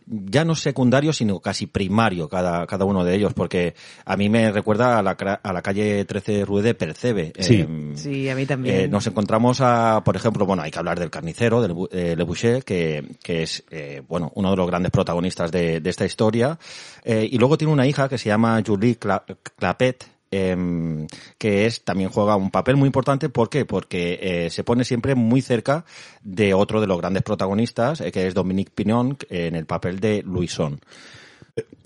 ya 0.05 0.43
no 0.43 0.53
secundario, 0.53 1.13
sino 1.13 1.39
casi 1.39 1.65
primario 1.65 2.27
cada, 2.27 2.67
cada 2.67 2.83
uno 2.83 3.05
de 3.05 3.15
ellos, 3.15 3.33
porque 3.33 3.73
a 4.03 4.17
mí 4.17 4.27
me 4.27 4.51
recuerda 4.51 4.99
a 4.99 5.01
la, 5.01 5.11
a 5.11 5.53
la 5.53 5.61
calle 5.61 6.03
13 6.03 6.43
Rue 6.43 6.61
de 6.61 6.73
Percebe. 6.73 7.31
Sí, 7.39 7.65
sí 7.95 8.27
a 8.27 8.35
mí 8.35 8.45
también. 8.45 8.91
nos 8.91 9.07
encontramos 9.07 9.61
a, 9.61 10.01
por 10.03 10.17
ejemplo, 10.17 10.45
bueno, 10.45 10.61
hay 10.61 10.71
que 10.71 10.79
hablar 10.79 10.99
del 10.99 11.09
carnicero, 11.09 11.61
del 11.61 12.17
Le 12.17 12.23
Boucher, 12.25 12.65
que, 12.65 13.15
que 13.23 13.43
es, 13.43 13.63
bueno, 14.09 14.29
uno 14.35 14.51
de 14.51 14.57
los 14.57 14.67
grandes 14.67 14.91
protagonistas 14.91 15.53
de, 15.53 15.79
de 15.79 15.89
esta 15.89 16.03
historia. 16.03 16.59
y 17.05 17.37
luego 17.37 17.57
tiene 17.57 17.71
una 17.71 17.87
hija 17.87 18.09
que 18.09 18.17
se 18.17 18.27
llama 18.27 18.61
Julie 18.65 18.97
Clapet, 18.97 20.12
eh, 20.33 21.07
que 21.37 21.65
es 21.65 21.83
también 21.83 22.09
juega 22.09 22.35
un 22.35 22.51
papel 22.51 22.75
muy 22.75 22.87
importante. 22.87 23.29
¿Por 23.29 23.49
qué? 23.49 23.65
Porque 23.65 24.19
eh, 24.21 24.49
se 24.49 24.63
pone 24.63 24.83
siempre 24.83 25.15
muy 25.15 25.41
cerca 25.41 25.85
de 26.23 26.53
otro 26.53 26.81
de 26.81 26.87
los 26.87 26.97
grandes 26.97 27.23
protagonistas, 27.23 28.01
eh, 28.01 28.11
que 28.11 28.27
es 28.27 28.33
Dominique 28.33 28.71
Pignon, 28.73 29.17
en 29.29 29.55
el 29.55 29.65
papel 29.65 29.99
de 29.99 30.23
Louison. 30.23 30.79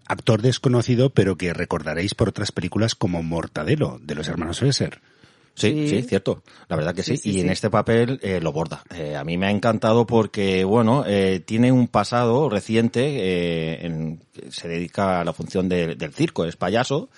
Actor 0.05 0.41
desconocido, 0.41 1.09
pero 1.09 1.35
que 1.35 1.53
recordaréis 1.53 2.15
por 2.15 2.29
otras 2.29 2.51
películas 2.53 2.95
como 2.95 3.21
Mortadelo, 3.23 3.99
de 4.01 4.15
los 4.15 4.27
hermanos 4.29 4.59
Fesser. 4.59 5.01
Sí, 5.57 5.89
sí, 5.89 6.03
cierto. 6.03 6.43
La 6.69 6.75
verdad 6.75 6.93
que 6.93 7.01
sí. 7.01 7.19
y 7.23 7.39
en 7.41 7.49
este 7.49 7.71
papel 7.71 8.19
eh, 8.21 8.39
lo 8.39 8.51
borda. 8.51 8.83
Eh, 8.95 9.15
a 9.15 9.23
mí 9.23 9.39
me 9.39 9.47
ha 9.47 9.51
encantado 9.51 10.05
porque, 10.05 10.63
bueno, 10.63 11.03
eh, 11.07 11.41
tiene 11.43 11.71
un 11.71 11.87
pasado 11.87 12.47
reciente, 12.47 13.83
en, 13.83 14.21
se 14.51 14.67
dedica 14.67 15.19
a 15.19 15.25
la 15.25 15.33
función 15.33 15.67
del 15.67 16.13
circo, 16.13 16.45
es 16.45 16.55
payaso 16.55 17.09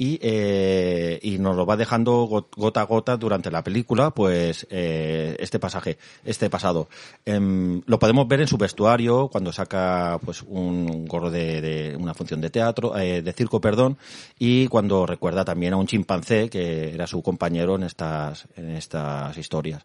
y, 0.00 0.18
eh, 0.22 1.18
y 1.20 1.36
nos 1.36 1.54
lo 1.56 1.66
va 1.66 1.76
dejando 1.76 2.24
gota 2.56 2.80
a 2.80 2.84
gota 2.84 3.18
durante 3.18 3.50
la 3.50 3.62
película, 3.62 4.12
pues 4.12 4.66
eh, 4.70 5.36
este 5.38 5.58
pasaje, 5.58 5.98
este 6.24 6.48
pasado. 6.48 6.88
Em, 7.26 7.82
lo 7.84 7.98
podemos 7.98 8.26
ver 8.26 8.40
en 8.40 8.46
su 8.46 8.56
vestuario 8.56 9.28
cuando 9.28 9.52
saca 9.52 10.18
pues 10.24 10.40
un 10.40 11.04
gorro 11.04 11.30
de, 11.30 11.60
de 11.60 11.96
una 11.96 12.14
función 12.14 12.40
de 12.40 12.48
teatro, 12.48 12.96
eh, 12.96 13.20
de 13.20 13.32
circo, 13.34 13.60
perdón, 13.60 13.98
y 14.38 14.68
cuando 14.68 15.04
recuerda 15.04 15.44
también 15.44 15.74
a 15.74 15.76
un 15.76 15.86
chimpancé 15.86 16.48
que 16.48 16.94
era 16.94 17.06
su 17.06 17.22
compañero 17.22 17.74
en 17.74 17.82
estas 17.82 18.48
en 18.56 18.70
estas 18.70 19.36
historias. 19.36 19.84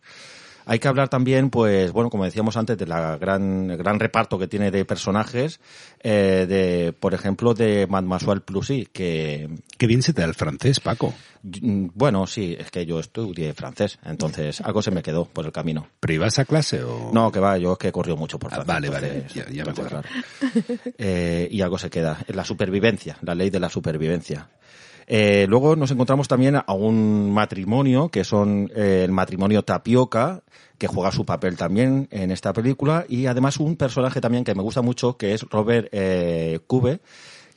Hay 0.66 0.80
que 0.80 0.88
hablar 0.88 1.10
también, 1.10 1.50
pues, 1.50 1.92
bueno, 1.92 2.10
como 2.10 2.26
decíamos 2.26 2.58
antes, 2.58 2.78
de 2.78 2.88
la 2.88 3.18
gran, 3.18 3.68
gran 3.68 4.00
reparto 4.00 4.40
que 4.40 4.48
tiene 4.48 4.72
de 4.72 4.84
personajes, 4.86 5.60
eh, 6.02 6.46
de, 6.48 6.94
por 6.94 7.14
ejemplo, 7.14 7.54
de 7.54 7.88
Mademoiselle 7.88 8.42
Plusy, 8.42 8.88
que... 8.92 9.50
Qué 9.78 9.88
bien 9.88 10.02
se 10.02 10.14
te 10.14 10.22
da 10.22 10.28
el 10.28 10.34
francés, 10.34 10.80
Paco. 10.80 11.14
Mm, 11.44 11.90
bueno, 11.94 12.26
sí, 12.26 12.56
es 12.58 12.72
que 12.72 12.86
yo 12.86 13.00
estudié 13.00 13.54
francés, 13.54 14.00
entonces 14.04 14.62
algo 14.62 14.82
se 14.82 14.92
me 14.92 15.04
quedó 15.04 15.26
por 15.26 15.46
el 15.46 15.52
camino. 15.52 15.88
¿Pero 16.00 16.14
ibas 16.16 16.40
a 16.40 16.46
clase 16.46 16.84
o...? 16.84 17.12
No, 17.14 17.32
que 17.32 17.40
va, 17.40 17.58
yo 17.58 17.74
es 17.74 17.78
que 17.78 17.90
he 17.90 17.92
corrido 17.92 18.18
mucho 18.18 18.40
por 18.40 18.52
ah, 18.52 18.64
Francia. 18.64 18.74
vale, 18.74 18.90
vale, 18.90 19.28
ya, 19.34 19.48
ya 19.50 19.64
me 19.64 19.72
acuerdo. 19.72 20.02
Eh, 20.98 21.48
y 21.52 21.62
algo 21.62 21.78
se 21.78 21.90
queda, 21.90 22.20
la 22.28 22.46
supervivencia, 22.46 23.18
la 23.22 23.36
ley 23.36 23.50
de 23.50 23.60
la 23.60 23.70
supervivencia. 23.70 24.50
Eh, 25.08 25.46
luego 25.48 25.76
nos 25.76 25.92
encontramos 25.92 26.28
también 26.28 26.56
a 26.56 26.74
un 26.74 27.32
matrimonio, 27.32 28.10
que 28.10 28.24
son 28.24 28.72
eh, 28.76 29.04
el 29.06 29.12
matrimonio 29.12 29.64
Tapioca, 29.64 30.44
que 30.78 30.88
juega 30.88 31.12
su 31.12 31.26
papel 31.26 31.58
también 31.58 32.08
en 32.12 32.32
esta 32.32 32.54
película, 32.54 33.06
y 33.08 33.28
además 33.28 33.58
un 33.58 33.76
personaje 33.76 34.20
también 34.22 34.44
que 34.44 34.56
me 34.56 34.64
gusta 34.64 34.82
mucho, 34.82 35.18
que 35.18 35.34
es 35.34 35.44
Robert 35.44 35.90
eh, 35.92 36.60
Cube, 36.68 37.00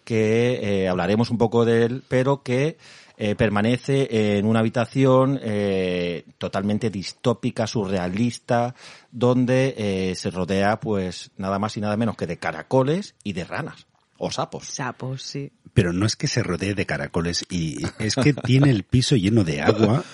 que 0.09 0.85
eh, 0.85 0.89
hablaremos 0.89 1.31
un 1.31 1.37
poco 1.37 1.67
de 1.67 1.85
él, 1.85 2.03
pero 2.09 2.43
que 2.43 2.79
eh, 3.19 3.35
permanece 3.35 4.39
en 4.39 4.47
una 4.47 4.61
habitación 4.61 5.39
eh, 5.43 6.25
totalmente 6.39 6.89
distópica, 6.89 7.67
surrealista, 7.67 8.75
donde 9.11 10.15
se 10.17 10.31
rodea 10.31 10.81
pues 10.81 11.31
nada 11.37 11.59
más 11.59 11.77
y 11.77 11.83
nada 11.83 11.99
menos 11.99 12.17
que 12.17 12.27
de 12.27 12.39
caracoles 12.39 13.17
y 13.23 13.35
de 13.35 13.45
ranas. 13.45 13.87
O 14.19 14.31
sapos. 14.31 14.67
Sapos, 14.67 15.23
sí. 15.23 15.53
Pero 15.73 15.93
no 15.93 16.05
es 16.05 16.17
que 16.17 16.27
se 16.27 16.43
rodee 16.43 16.75
de 16.75 16.87
caracoles 16.87 17.45
y 17.49 17.79
es 17.99 18.17
que 18.17 18.35
tiene 18.35 18.71
el 18.71 18.83
piso 18.83 19.17
lleno 19.17 19.45
de 19.45 19.63
agua 19.63 20.05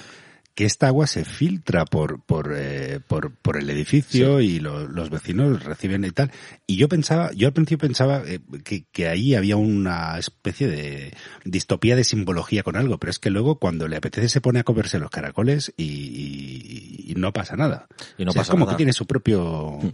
que 0.55 0.65
esta 0.65 0.87
agua 0.87 1.07
se 1.07 1.25
filtra 1.25 1.85
por 1.85 2.23
por, 2.23 2.55
eh, 2.57 3.01
por, 3.07 3.35
por, 3.35 3.57
el 3.57 3.69
edificio 3.71 4.41
y 4.41 4.61
los 4.61 5.11
vecinos 5.11 5.65
reciben 5.65 6.05
y 6.05 6.11
tal. 6.11 6.31
Y 6.67 6.77
yo 6.77 6.89
pensaba, 6.89 7.33
yo 7.33 7.49
al 7.49 7.53
principio 7.53 7.89
pensaba 7.89 8.23
eh, 8.25 8.41
que, 8.63 8.85
que, 8.93 9.09
ahí 9.09 9.35
había 9.35 9.57
una 9.57 10.17
especie 10.19 10.69
de 10.69 11.15
distopía 11.45 11.97
de 11.97 12.05
simbología 12.05 12.63
con 12.63 12.77
algo, 12.77 12.99
pero 12.99 13.11
es 13.11 13.19
que 13.19 13.31
luego 13.31 13.59
cuando 13.59 13.89
le 13.89 13.97
apetece 13.97 14.29
se 14.29 14.41
pone 14.41 14.61
a 14.61 14.65
comerse 14.65 14.99
los 14.99 15.11
caracoles 15.11 15.73
y, 15.77 17.05
y, 17.09 17.15
no 17.17 17.33
pasa 17.33 17.57
nada. 17.57 17.87
Y 18.17 18.25
no 18.25 18.33
pasa 18.33 18.43
es 18.43 18.51
como 18.51 18.65
nada. 18.65 18.75
que 18.75 18.79
tiene 18.79 18.93
su 18.93 19.07
propio... 19.07 19.79
Mm. 19.83 19.91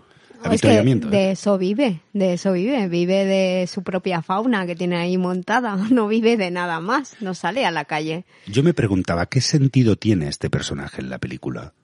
Es 0.51 0.63
que 0.63 0.79
¿eh? 0.79 0.83
de 0.85 1.33
eso 1.33 1.59
vive, 1.59 2.01
de 2.13 2.35
eso 2.35 2.53
vive, 2.53 2.89
vive 2.89 3.25
de 3.25 3.67
su 3.67 3.83
propia 3.83 4.23
fauna 4.23 4.67
que 4.67 4.75
tiene 4.75 4.97
ahí 4.97 5.19
montada, 5.19 5.77
no 5.91 6.09
vive 6.09 6.37
de 6.37 6.51
nada 6.51 6.81
más, 6.81 7.17
no 7.21 7.35
sale 7.35 7.67
a 7.67 7.71
la 7.71 7.85
calle. 7.85 8.25
Yo 8.47 8.63
me 8.63 8.75
preguntaba 8.75 9.27
qué 9.27 9.41
sentido 9.41 9.97
tiene 9.97 10.29
este 10.29 10.49
personaje 10.49 11.03
en 11.03 11.11
la 11.11 11.19
película. 11.19 11.75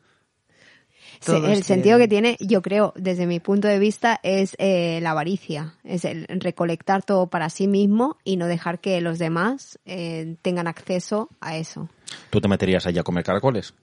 El 1.26 1.64
sentido 1.64 1.98
que 1.98 2.08
tiene, 2.08 2.36
yo 2.40 2.62
creo, 2.62 2.92
desde 2.96 3.26
mi 3.26 3.40
punto 3.40 3.68
de 3.68 3.78
vista, 3.78 4.20
es 4.22 4.54
eh, 4.58 5.00
la 5.02 5.12
avaricia, 5.12 5.74
es 5.82 6.04
el 6.04 6.26
recolectar 6.28 7.02
todo 7.02 7.28
para 7.28 7.48
sí 7.48 7.66
mismo 7.66 8.18
y 8.22 8.36
no 8.36 8.46
dejar 8.46 8.80
que 8.80 9.00
los 9.00 9.18
demás 9.18 9.78
eh, 9.86 10.36
tengan 10.42 10.66
acceso 10.66 11.30
a 11.40 11.56
eso. 11.56 11.88
¿Tú 12.30 12.40
te 12.40 12.48
meterías 12.48 12.86
allá 12.86 13.00
a 13.00 13.04
comer 13.04 13.24
caracoles? 13.24 13.74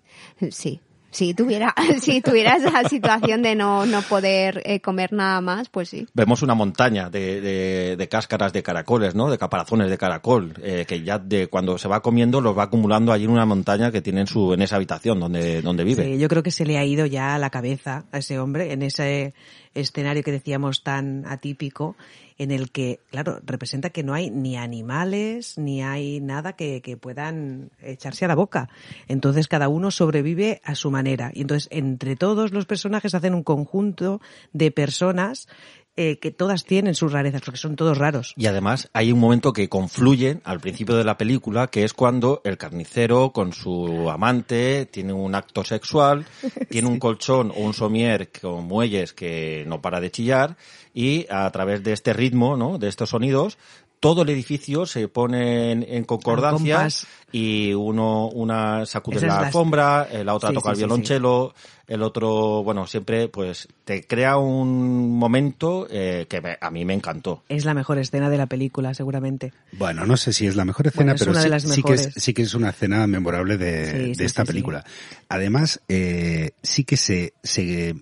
Sí, 0.51 0.79
si 1.13 1.33
tuviera, 1.33 1.73
si 2.01 2.21
tuviera 2.21 2.57
esa 2.57 2.87
situación 2.89 3.41
de 3.41 3.55
no, 3.55 3.85
no 3.85 4.01
poder 4.01 4.61
eh, 4.65 4.81
comer 4.81 5.13
nada 5.13 5.39
más, 5.41 5.69
pues 5.69 5.89
sí. 5.89 6.07
Vemos 6.13 6.41
una 6.41 6.55
montaña 6.55 7.09
de, 7.09 7.39
de, 7.39 7.95
de 7.95 8.07
cáscaras 8.09 8.51
de 8.51 8.63
caracoles, 8.63 9.15
¿no? 9.15 9.29
De 9.29 9.37
caparazones 9.37 9.89
de 9.89 9.97
caracol, 9.97 10.53
eh, 10.61 10.85
que 10.87 11.03
ya 11.03 11.19
de 11.19 11.47
cuando 11.47 11.77
se 11.77 11.87
va 11.87 12.01
comiendo 12.01 12.41
los 12.41 12.57
va 12.57 12.63
acumulando 12.63 13.13
allí 13.13 13.25
en 13.25 13.31
una 13.31 13.45
montaña 13.45 13.91
que 13.91 14.01
tiene 14.01 14.21
en 14.21 14.27
su, 14.27 14.53
en 14.53 14.61
esa 14.61 14.75
habitación 14.75 15.19
donde, 15.19 15.61
donde 15.61 15.83
vive. 15.83 16.03
Sí, 16.03 16.17
yo 16.17 16.27
creo 16.27 16.43
que 16.43 16.51
se 16.51 16.65
le 16.65 16.77
ha 16.77 16.85
ido 16.85 17.05
ya 17.05 17.35
a 17.35 17.39
la 17.39 17.49
cabeza 17.49 18.05
a 18.11 18.17
ese 18.17 18.39
hombre 18.39 18.73
en 18.73 18.81
ese 18.81 19.33
escenario 19.75 20.23
que 20.23 20.31
decíamos 20.31 20.83
tan 20.83 21.25
atípico 21.25 21.95
en 22.37 22.51
el 22.51 22.71
que, 22.71 22.99
claro, 23.11 23.39
representa 23.45 23.91
que 23.91 24.03
no 24.03 24.13
hay 24.13 24.29
ni 24.29 24.57
animales, 24.57 25.57
ni 25.57 25.83
hay 25.83 26.19
nada 26.19 26.53
que, 26.53 26.81
que, 26.81 26.97
puedan 26.97 27.71
echarse 27.81 28.25
a 28.25 28.27
la 28.27 28.35
boca. 28.35 28.69
Entonces 29.07 29.47
cada 29.47 29.69
uno 29.69 29.91
sobrevive 29.91 30.61
a 30.63 30.75
su 30.75 30.89
manera. 30.91 31.31
Y 31.33 31.41
entonces 31.41 31.69
entre 31.71 32.15
todos 32.15 32.51
los 32.51 32.65
personajes 32.65 33.13
hacen 33.13 33.33
un 33.33 33.43
conjunto 33.43 34.21
de 34.51 34.71
personas 34.71 35.47
eh, 35.95 36.17
que 36.19 36.31
todas 36.31 36.65
tienen 36.65 36.95
sus 36.95 37.11
rarezas, 37.11 37.41
porque 37.41 37.59
son 37.59 37.75
todos 37.75 37.97
raros. 37.97 38.33
Y 38.35 38.47
además 38.47 38.89
hay 38.93 39.11
un 39.11 39.19
momento 39.19 39.53
que 39.53 39.69
confluyen 39.69 40.41
al 40.43 40.59
principio 40.59 40.95
de 40.95 41.03
la 41.03 41.17
película, 41.17 41.67
que 41.67 41.83
es 41.83 41.93
cuando 41.93 42.41
el 42.43 42.57
carnicero 42.57 43.31
con 43.31 43.53
su 43.53 44.09
amante 44.09 44.87
tiene 44.87 45.13
un 45.13 45.35
acto 45.35 45.63
sexual, 45.63 46.25
tiene 46.69 46.87
sí. 46.87 46.93
un 46.93 46.99
colchón 46.99 47.51
o 47.51 47.61
un 47.61 47.73
somier 47.73 48.31
con 48.31 48.65
muelles 48.65 49.13
que 49.13 49.65
no 49.67 49.81
para 49.81 49.99
de 49.99 50.09
chillar, 50.09 50.57
y 50.93 51.25
a 51.29 51.49
través 51.51 51.83
de 51.83 51.93
este 51.93 52.13
ritmo, 52.13 52.55
¿no? 52.55 52.77
de 52.77 52.87
estos 52.87 53.09
sonidos, 53.09 53.57
todo 54.03 54.23
el 54.23 54.29
edificio 54.31 54.85
se 54.85 55.07
pone 55.07 55.71
en, 55.71 55.85
en 55.87 56.03
concordancia 56.03 56.89
y 57.31 57.71
uno 57.71 58.27
una 58.27 58.85
sacude 58.85 59.15
Esa 59.15 59.27
la 59.27 59.39
alfombra, 59.47 60.09
la... 60.11 60.25
la 60.25 60.33
otra 60.33 60.49
sí, 60.49 60.55
toca 60.55 60.71
sí, 60.71 60.73
el 60.73 60.77
violonchelo, 60.79 61.53
sí, 61.55 61.69
el 61.87 62.03
otro, 62.03 62.65
bueno, 62.65 62.85
siempre 62.85 63.29
pues 63.29 63.69
te 63.85 64.05
crea 64.05 64.35
un 64.35 65.17
momento 65.17 65.87
eh, 65.89 66.25
que 66.27 66.41
me, 66.41 66.57
a 66.59 66.69
mí 66.69 66.83
me 66.83 66.93
encantó. 66.93 67.43
Es 67.47 67.63
la 67.63 67.73
mejor 67.73 67.97
escena 67.97 68.29
de 68.29 68.37
la 68.37 68.47
película, 68.47 68.93
seguramente. 68.93 69.53
Bueno, 69.71 70.05
no 70.05 70.17
sé 70.17 70.33
si 70.33 70.47
es 70.47 70.57
la 70.57 70.65
mejor 70.65 70.87
escena, 70.87 71.13
bueno, 71.15 71.33
pero 71.39 71.59
sí, 71.61 71.69
sí, 71.69 71.81
que 71.81 71.93
es, 71.93 72.13
sí 72.13 72.33
que 72.33 72.41
es 72.41 72.53
una 72.55 72.71
escena 72.71 73.07
memorable 73.07 73.57
de, 73.57 74.13
de 74.15 74.25
esta 74.25 74.43
película. 74.43 74.83
Además, 75.29 75.79
eh, 75.87 76.51
sí 76.61 76.83
que 76.83 76.97
se, 76.97 77.35
se 77.41 77.95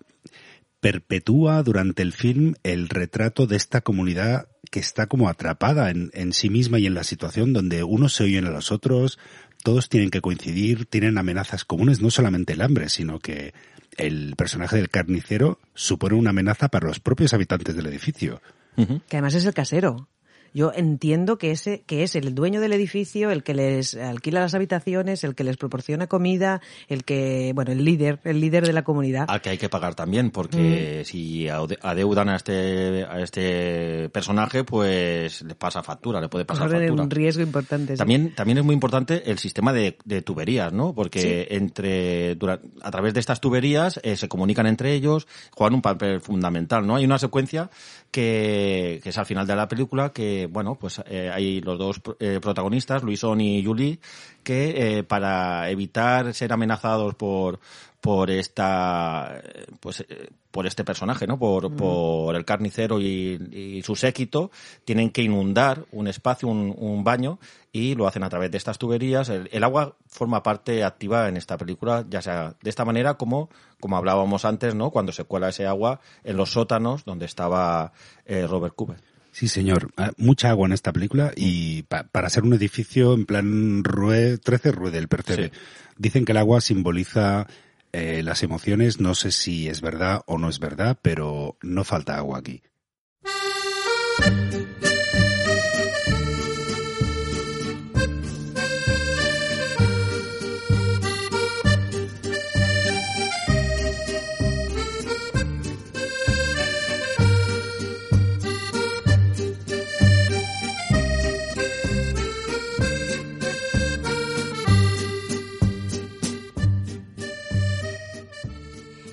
perpetúa 0.79 1.61
durante 1.61 2.01
el 2.01 2.11
film 2.11 2.55
el 2.63 2.89
retrato 2.89 3.45
de 3.45 3.55
esta 3.55 3.81
comunidad 3.81 4.47
que 4.71 4.79
está 4.79 5.05
como 5.05 5.29
atrapada 5.29 5.91
en, 5.91 6.09
en, 6.13 6.33
sí 6.33 6.49
misma 6.49 6.79
y 6.79 6.87
en 6.87 6.95
la 6.95 7.03
situación 7.03 7.53
donde 7.53 7.83
unos 7.83 8.15
se 8.15 8.23
oyen 8.23 8.45
a 8.45 8.49
los 8.49 8.71
otros, 8.71 9.19
todos 9.63 9.89
tienen 9.89 10.09
que 10.09 10.21
coincidir, 10.21 10.85
tienen 10.87 11.17
amenazas 11.17 11.65
comunes, 11.65 12.01
no 12.01 12.09
solamente 12.09 12.53
el 12.53 12.61
hambre, 12.61 12.89
sino 12.89 13.19
que 13.19 13.53
el 13.97 14.35
personaje 14.35 14.77
del 14.77 14.89
carnicero 14.89 15.59
supone 15.75 16.15
una 16.15 16.31
amenaza 16.31 16.69
para 16.69 16.87
los 16.87 16.99
propios 16.99 17.33
habitantes 17.33 17.75
del 17.75 17.85
edificio. 17.85 18.41
Uh 18.77 18.83
-huh. 18.83 19.01
Que 19.07 19.17
además 19.17 19.35
es 19.35 19.45
el 19.45 19.53
casero. 19.53 20.07
Yo 20.53 20.71
entiendo 20.75 21.37
que 21.37 21.51
ese 21.51 21.81
que 21.85 22.03
es 22.03 22.15
el 22.15 22.35
dueño 22.35 22.59
del 22.61 22.73
edificio, 22.73 23.31
el 23.31 23.43
que 23.43 23.53
les 23.53 23.95
alquila 23.95 24.41
las 24.41 24.53
habitaciones, 24.53 25.23
el 25.23 25.35
que 25.35 25.43
les 25.43 25.57
proporciona 25.57 26.07
comida, 26.07 26.61
el 26.89 27.03
que, 27.03 27.51
bueno, 27.55 27.71
el 27.71 27.85
líder, 27.85 28.19
el 28.23 28.41
líder 28.41 28.65
de 28.65 28.73
la 28.73 28.83
comunidad. 28.83 29.25
Al 29.27 29.41
que 29.41 29.49
hay 29.49 29.57
que 29.57 29.69
pagar 29.69 29.95
también, 29.95 30.31
porque 30.31 31.01
mm. 31.01 31.05
si 31.05 31.47
adeudan 31.47 32.29
a 32.29 32.35
este 32.35 33.05
a 33.05 33.21
este 33.21 34.09
personaje, 34.09 34.63
pues 34.63 35.41
le 35.41 35.55
pasa 35.55 35.83
factura, 35.83 36.19
le 36.19 36.29
puede 36.29 36.45
pasar 36.45 36.67
Corre 36.67 36.87
factura. 36.87 37.03
un 37.03 37.11
riesgo 37.11 37.43
importante. 37.43 37.95
También 37.95 38.29
sí. 38.29 38.35
también 38.35 38.57
es 38.57 38.63
muy 38.63 38.73
importante 38.73 39.31
el 39.31 39.39
sistema 39.39 39.71
de, 39.73 39.97
de 40.03 40.21
tuberías, 40.21 40.73
¿no? 40.73 40.93
Porque 40.93 41.47
sí. 41.49 41.55
entre 41.55 42.35
durante, 42.35 42.67
a 42.81 42.91
través 42.91 43.13
de 43.13 43.19
estas 43.19 43.39
tuberías 43.39 43.99
eh, 44.03 44.15
se 44.15 44.27
comunican 44.27 44.67
entre 44.67 44.93
ellos, 44.93 45.27
juegan 45.51 45.75
un 45.75 45.81
papel 45.81 46.21
fundamental, 46.21 46.85
¿no? 46.85 46.95
Hay 46.95 47.05
una 47.05 47.19
secuencia 47.19 47.69
que, 48.11 48.99
que 49.03 49.09
es 49.09 49.17
al 49.17 49.25
final 49.25 49.47
de 49.47 49.55
la 49.55 49.67
película 49.67 50.11
que 50.11 50.40
bueno, 50.47 50.75
pues 50.75 51.01
eh, 51.05 51.29
hay 51.33 51.61
los 51.61 51.77
dos 51.77 52.01
eh, 52.19 52.39
protagonistas, 52.41 53.03
Luisón 53.03 53.41
y 53.41 53.63
Julie, 53.63 53.99
que 54.43 54.99
eh, 54.99 55.03
para 55.03 55.69
evitar 55.69 56.33
ser 56.33 56.53
amenazados 56.53 57.15
por 57.15 57.59
por 58.01 58.31
esta 58.31 59.41
pues 59.79 60.03
por 60.51 60.67
este 60.67 60.83
personaje 60.83 61.25
no 61.25 61.39
por, 61.39 61.69
mm. 61.69 61.75
por 61.75 62.35
el 62.35 62.45
carnicero 62.45 62.99
y, 62.99 63.39
y, 63.51 63.81
su 63.83 63.95
séquito 63.95 64.51
tienen 64.85 65.09
que 65.09 65.23
inundar 65.23 65.85
un 65.91 66.07
espacio 66.07 66.49
un, 66.49 66.75
un, 66.77 67.03
baño 67.03 67.39
y 67.71 67.95
lo 67.95 68.07
hacen 68.07 68.23
a 68.23 68.29
través 68.29 68.51
de 68.51 68.57
estas 68.57 68.77
tuberías. 68.77 69.29
El, 69.29 69.49
el, 69.51 69.63
agua 69.63 69.95
forma 70.07 70.43
parte 70.43 70.83
activa 70.83 71.29
en 71.29 71.37
esta 71.37 71.57
película 71.57 72.05
ya 72.09 72.21
sea 72.21 72.55
de 72.61 72.69
esta 72.69 72.85
manera 72.85 73.15
como 73.15 73.49
como 73.79 73.97
hablábamos 73.97 74.45
antes 74.45 74.75
no 74.75 74.91
cuando 74.91 75.11
se 75.11 75.23
cuela 75.23 75.49
ese 75.49 75.65
agua 75.65 76.01
en 76.23 76.37
los 76.37 76.51
sótanos 76.51 77.05
donde 77.05 77.25
estaba 77.25 77.93
eh, 78.25 78.45
Robert 78.47 78.75
Cooper 78.75 79.10
Sí, 79.31 79.47
señor. 79.47 79.91
Ah, 79.97 80.11
mucha 80.17 80.49
agua 80.49 80.67
en 80.67 80.73
esta 80.73 80.91
película 80.91 81.31
y 81.35 81.83
pa 81.83 82.03
para 82.03 82.29
ser 82.29 82.43
un 82.43 82.53
edificio 82.53 83.13
en 83.13 83.25
plan 83.25 83.83
Rue, 83.83 84.37
13 84.37 84.71
Rue 84.71 84.91
del 84.91 85.07
Percebe. 85.07 85.51
Sí. 85.53 85.59
Dicen 85.97 86.25
que 86.25 86.33
el 86.33 86.37
agua 86.37 86.61
simboliza 86.61 87.47
eh, 87.93 88.23
las 88.23 88.43
emociones. 88.43 88.99
No 88.99 89.15
sé 89.15 89.31
si 89.31 89.67
es 89.69 89.81
verdad 89.81 90.21
o 90.25 90.37
no 90.37 90.49
es 90.49 90.59
verdad, 90.59 90.99
pero 91.01 91.57
no 91.61 91.83
falta 91.83 92.17
agua 92.17 92.39
aquí. 92.39 92.61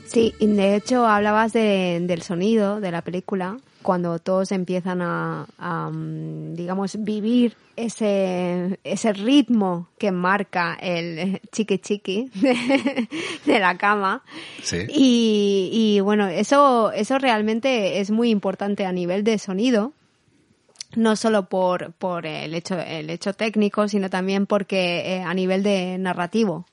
Sí, 0.09 0.35
de 0.41 0.75
hecho 0.75 1.07
hablabas 1.07 1.53
de, 1.53 1.99
del 2.01 2.23
sonido 2.23 2.81
de 2.81 2.91
la 2.91 3.03
película, 3.03 3.59
cuando 3.83 4.19
todos 4.19 4.53
empiezan 4.53 5.03
a, 5.03 5.47
a, 5.59 5.91
digamos, 5.93 6.97
vivir 7.05 7.57
ese, 7.77 8.81
ese 8.85 9.13
ritmo 9.13 9.89
que 9.99 10.11
marca 10.11 10.79
el 10.81 11.41
chiqui 11.53 11.79
chiqui 11.79 12.31
de, 12.35 13.09
de 13.45 13.59
la 13.61 13.77
cama. 13.77 14.23
Sí. 14.63 14.79
Y, 14.89 15.71
y 15.73 16.01
bueno, 16.01 16.27
eso, 16.27 16.91
eso 16.93 17.19
realmente 17.19 18.01
es 18.01 18.11
muy 18.11 18.31
importante 18.31 18.87
a 18.87 18.93
nivel 18.93 19.25
de 19.25 19.39
sonido, 19.39 19.93
no 20.97 21.17
solo 21.17 21.51
por, 21.51 21.93
por 21.93 22.25
el 22.25 22.55
hecho, 22.55 22.79
el 22.81 23.11
hecho 23.11 23.35
técnico, 23.35 23.89
sino 23.89 24.09
también 24.09 24.47
porque 24.47 25.17
eh, 25.17 25.23
a 25.23 25.35
nivel 25.35 25.63
de 25.63 25.99
narrativo, 25.99 26.67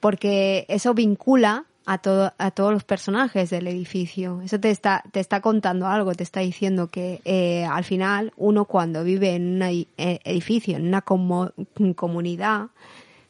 porque 0.00 0.66
eso 0.68 0.92
vincula 0.92 1.66
a, 1.86 1.98
todo, 1.98 2.32
a 2.38 2.50
todos 2.50 2.72
los 2.72 2.84
personajes 2.84 3.50
del 3.50 3.66
edificio. 3.66 4.40
Eso 4.42 4.58
te 4.58 4.70
está, 4.70 5.02
te 5.12 5.20
está 5.20 5.40
contando 5.40 5.86
algo, 5.86 6.14
te 6.14 6.22
está 6.22 6.40
diciendo 6.40 6.88
que 6.88 7.20
eh, 7.24 7.64
al 7.64 7.84
final 7.84 8.32
uno 8.36 8.64
cuando 8.64 9.04
vive 9.04 9.34
en 9.34 9.56
un 9.56 9.62
eh, 9.62 9.86
edificio, 10.24 10.76
en 10.76 10.86
una 10.86 11.02
comunidad, 11.02 12.68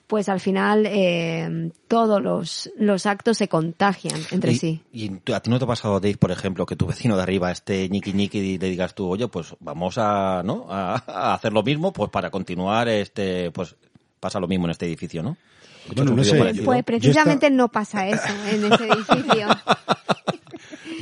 pues 0.06 0.28
al 0.28 0.40
final 0.40 0.86
eh, 0.86 1.70
todos 1.88 2.22
los, 2.22 2.70
los 2.76 3.06
actos 3.06 3.38
se 3.38 3.48
contagian 3.48 4.20
entre 4.30 4.52
y, 4.52 4.56
sí. 4.56 4.80
¿Y 4.92 5.32
a 5.32 5.40
ti 5.40 5.50
no 5.50 5.58
te 5.58 5.64
ha 5.64 5.68
pasado, 5.68 5.98
Dave, 5.98 6.16
por 6.16 6.30
ejemplo, 6.30 6.66
que 6.66 6.76
tu 6.76 6.86
vecino 6.86 7.16
de 7.16 7.22
arriba 7.22 7.50
esté 7.50 7.88
ñiqui 7.88 8.12
ñiqui 8.12 8.38
y 8.38 8.58
le 8.58 8.68
digas 8.68 8.94
tú, 8.94 9.08
oye, 9.08 9.28
pues 9.28 9.56
vamos 9.60 9.96
a, 9.98 10.42
¿no? 10.44 10.66
a, 10.68 11.02
a 11.06 11.34
hacer 11.34 11.52
lo 11.52 11.62
mismo 11.62 11.92
pues 11.92 12.10
para 12.10 12.30
continuar 12.30 12.88
este, 12.88 13.50
pues 13.50 13.76
pasa 14.24 14.40
lo 14.40 14.48
mismo 14.48 14.64
en 14.64 14.70
este 14.70 14.86
edificio, 14.86 15.22
¿no? 15.22 15.36
Bueno, 15.94 16.16
no 16.16 16.24
sé, 16.24 16.54
yo, 16.54 16.64
pues 16.64 16.82
precisamente 16.82 17.46
está... 17.46 17.56
no 17.56 17.68
pasa 17.68 18.08
eso 18.08 18.26
en 18.50 18.72
ese 18.72 18.88
edificio. 18.88 19.48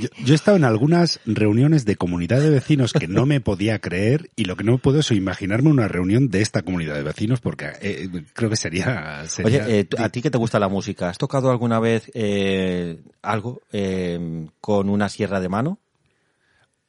Yo, 0.01 0.09
yo, 0.25 0.33
he 0.33 0.35
estado 0.35 0.57
en 0.57 0.65
algunas 0.65 1.21
reuniones 1.27 1.85
de 1.85 1.95
comunidad 1.95 2.41
de 2.41 2.51
vecinos 2.51 2.93
que 2.93 3.07
no 3.07 3.25
me 3.25 3.41
podía 3.41 3.79
creer 3.79 4.31
y 4.35 4.47
lo 4.47 4.57
que 4.57 4.65
no 4.65 4.79
puedo 4.79 4.99
es 4.99 5.13
imaginarme 5.13 5.71
una 5.71 5.87
reunión 5.87 6.29
de 6.29 6.41
esta 6.41 6.63
comunidad 6.63 6.95
de 6.95 7.05
vecinos 7.05 7.41
porque 7.41 7.71
eh, 7.81 8.09
creo 8.33 8.51
que 8.51 8.57
sería... 8.57 9.23
sería... 9.29 9.65
Oye, 9.65 9.81
eh, 9.81 9.89
¿a 9.99 10.09
ti 10.09 10.21
que 10.21 10.31
te 10.31 10.39
gusta 10.39 10.59
la 10.59 10.69
música? 10.69 11.09
¿Has 11.09 11.19
tocado 11.19 11.53
alguna 11.53 11.79
vez 11.79 12.11
eh, 12.15 13.01
algo 13.21 13.61
eh, 13.71 14.49
con 14.61 14.89
una 14.89 15.09
sierra 15.09 15.39
de 15.39 15.49
mano? 15.49 15.79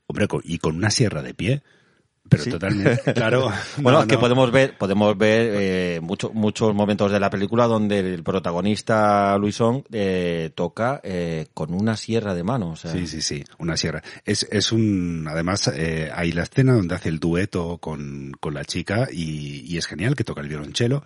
Hombre, 0.08 0.28
y 0.44 0.58
con 0.58 0.76
una 0.76 0.90
sierra 0.90 1.22
de 1.22 1.36
pie. 1.36 1.62
Pero 2.30 2.44
¿Sí? 2.44 2.50
totalmente, 2.52 3.14
claro. 3.14 3.52
bueno, 3.78 3.98
no, 3.98 4.02
es 4.04 4.08
que 4.08 4.16
no. 4.16 4.22
podemos 4.22 4.52
ver, 4.52 4.78
podemos 4.78 5.18
ver 5.18 5.52
eh, 5.54 6.00
mucho, 6.02 6.32
muchos 6.34 6.74
momentos 6.74 7.12
de 7.12 7.20
la 7.20 7.30
película 7.30 7.68
donde 7.68 8.00
el 8.00 8.24
protagonista 8.24 9.38
Luisón 9.38 9.84
eh, 9.92 10.52
toca 10.56 11.02
eh, 11.04 11.48
con 11.54 11.74
una 11.74 11.98
sierra 11.98 12.34
de 12.34 12.44
mano. 12.44 12.72
O 12.72 12.76
sea. 12.76 12.92
Sí, 12.92 13.08
sí, 13.08 13.22
sí, 13.22 13.44
una 13.60 13.76
sierra. 13.76 14.02
Es, 14.26 14.48
es 14.52 14.72
un, 14.72 15.28
además, 15.30 15.68
eh, 15.68 16.10
hay 16.16 16.32
la 16.32 16.44
escena 16.44 16.74
donde 16.74 16.96
hace 16.96 17.10
el 17.10 17.20
dueto 17.20 17.78
con, 17.80 18.32
con 18.40 18.54
la 18.54 18.64
chica 18.64 19.08
y, 19.12 19.62
y 19.68 19.78
es 19.78 19.86
genial 19.86 20.16
que 20.16 20.24
toca 20.24 20.42
el 20.42 20.48
violonchelo. 20.48 21.04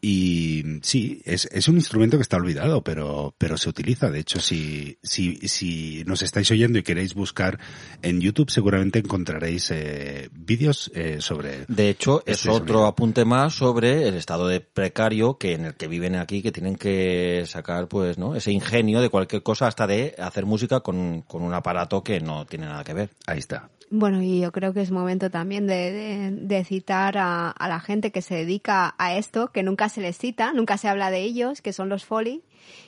Y 0.00 0.64
sí, 0.82 1.20
es, 1.24 1.46
es 1.52 1.68
un 1.68 1.76
instrumento 1.76 2.16
que 2.16 2.22
está 2.22 2.36
olvidado, 2.36 2.82
pero, 2.82 3.34
pero 3.38 3.56
se 3.56 3.68
utiliza. 3.68 4.10
De 4.10 4.20
hecho, 4.20 4.40
si, 4.40 4.98
si, 5.02 5.36
si 5.48 6.02
nos 6.06 6.22
estáis 6.22 6.50
oyendo 6.50 6.78
y 6.78 6.82
queréis 6.82 7.14
buscar 7.14 7.58
en 8.02 8.20
YouTube, 8.20 8.50
seguramente 8.50 9.00
encontraréis 9.00 9.70
eh, 9.70 10.28
vídeos 10.32 10.90
eh, 10.94 11.18
sobre. 11.20 11.64
De 11.68 11.90
hecho, 11.90 12.22
es 12.26 12.46
otro 12.46 12.58
sonido. 12.58 12.86
apunte 12.86 13.24
más 13.24 13.54
sobre 13.54 14.08
el 14.08 14.14
estado 14.14 14.48
de 14.48 14.60
precario 14.60 15.36
que 15.38 15.52
en 15.54 15.66
el 15.66 15.74
que 15.74 15.88
viven 15.88 16.16
aquí, 16.16 16.42
que 16.42 16.52
tienen 16.52 16.76
que 16.76 17.44
sacar, 17.46 17.88
pues, 17.88 18.16
¿no? 18.16 18.34
Ese 18.34 18.52
ingenio 18.52 19.00
de 19.00 19.10
cualquier 19.10 19.42
cosa, 19.42 19.66
hasta 19.66 19.86
de 19.86 20.14
hacer 20.18 20.46
música 20.46 20.80
con, 20.80 21.22
con 21.22 21.42
un 21.42 21.52
aparato 21.54 22.02
que 22.02 22.20
no 22.20 22.46
tiene 22.46 22.66
nada 22.66 22.84
que 22.84 22.94
ver. 22.94 23.10
Ahí 23.26 23.38
está. 23.38 23.70
Bueno, 23.92 24.22
y 24.22 24.38
yo 24.40 24.52
creo 24.52 24.72
que 24.72 24.82
es 24.82 24.92
momento 24.92 25.30
también 25.30 25.66
de, 25.66 25.90
de- 25.90 26.30
de 26.30 26.64
citar 26.64 27.18
a, 27.18 27.50
a 27.50 27.68
la 27.68 27.80
gente 27.80 28.12
que 28.12 28.22
se 28.22 28.36
dedica 28.36 28.94
a 28.98 29.16
esto, 29.16 29.48
que 29.52 29.64
nunca 29.64 29.88
se 29.90 30.00
les 30.00 30.16
cita, 30.16 30.52
nunca 30.54 30.78
se 30.78 30.88
habla 30.88 31.10
de 31.10 31.20
ellos, 31.20 31.60
que 31.60 31.72
son 31.74 31.88
los 31.90 32.04
Foley, 32.06 32.42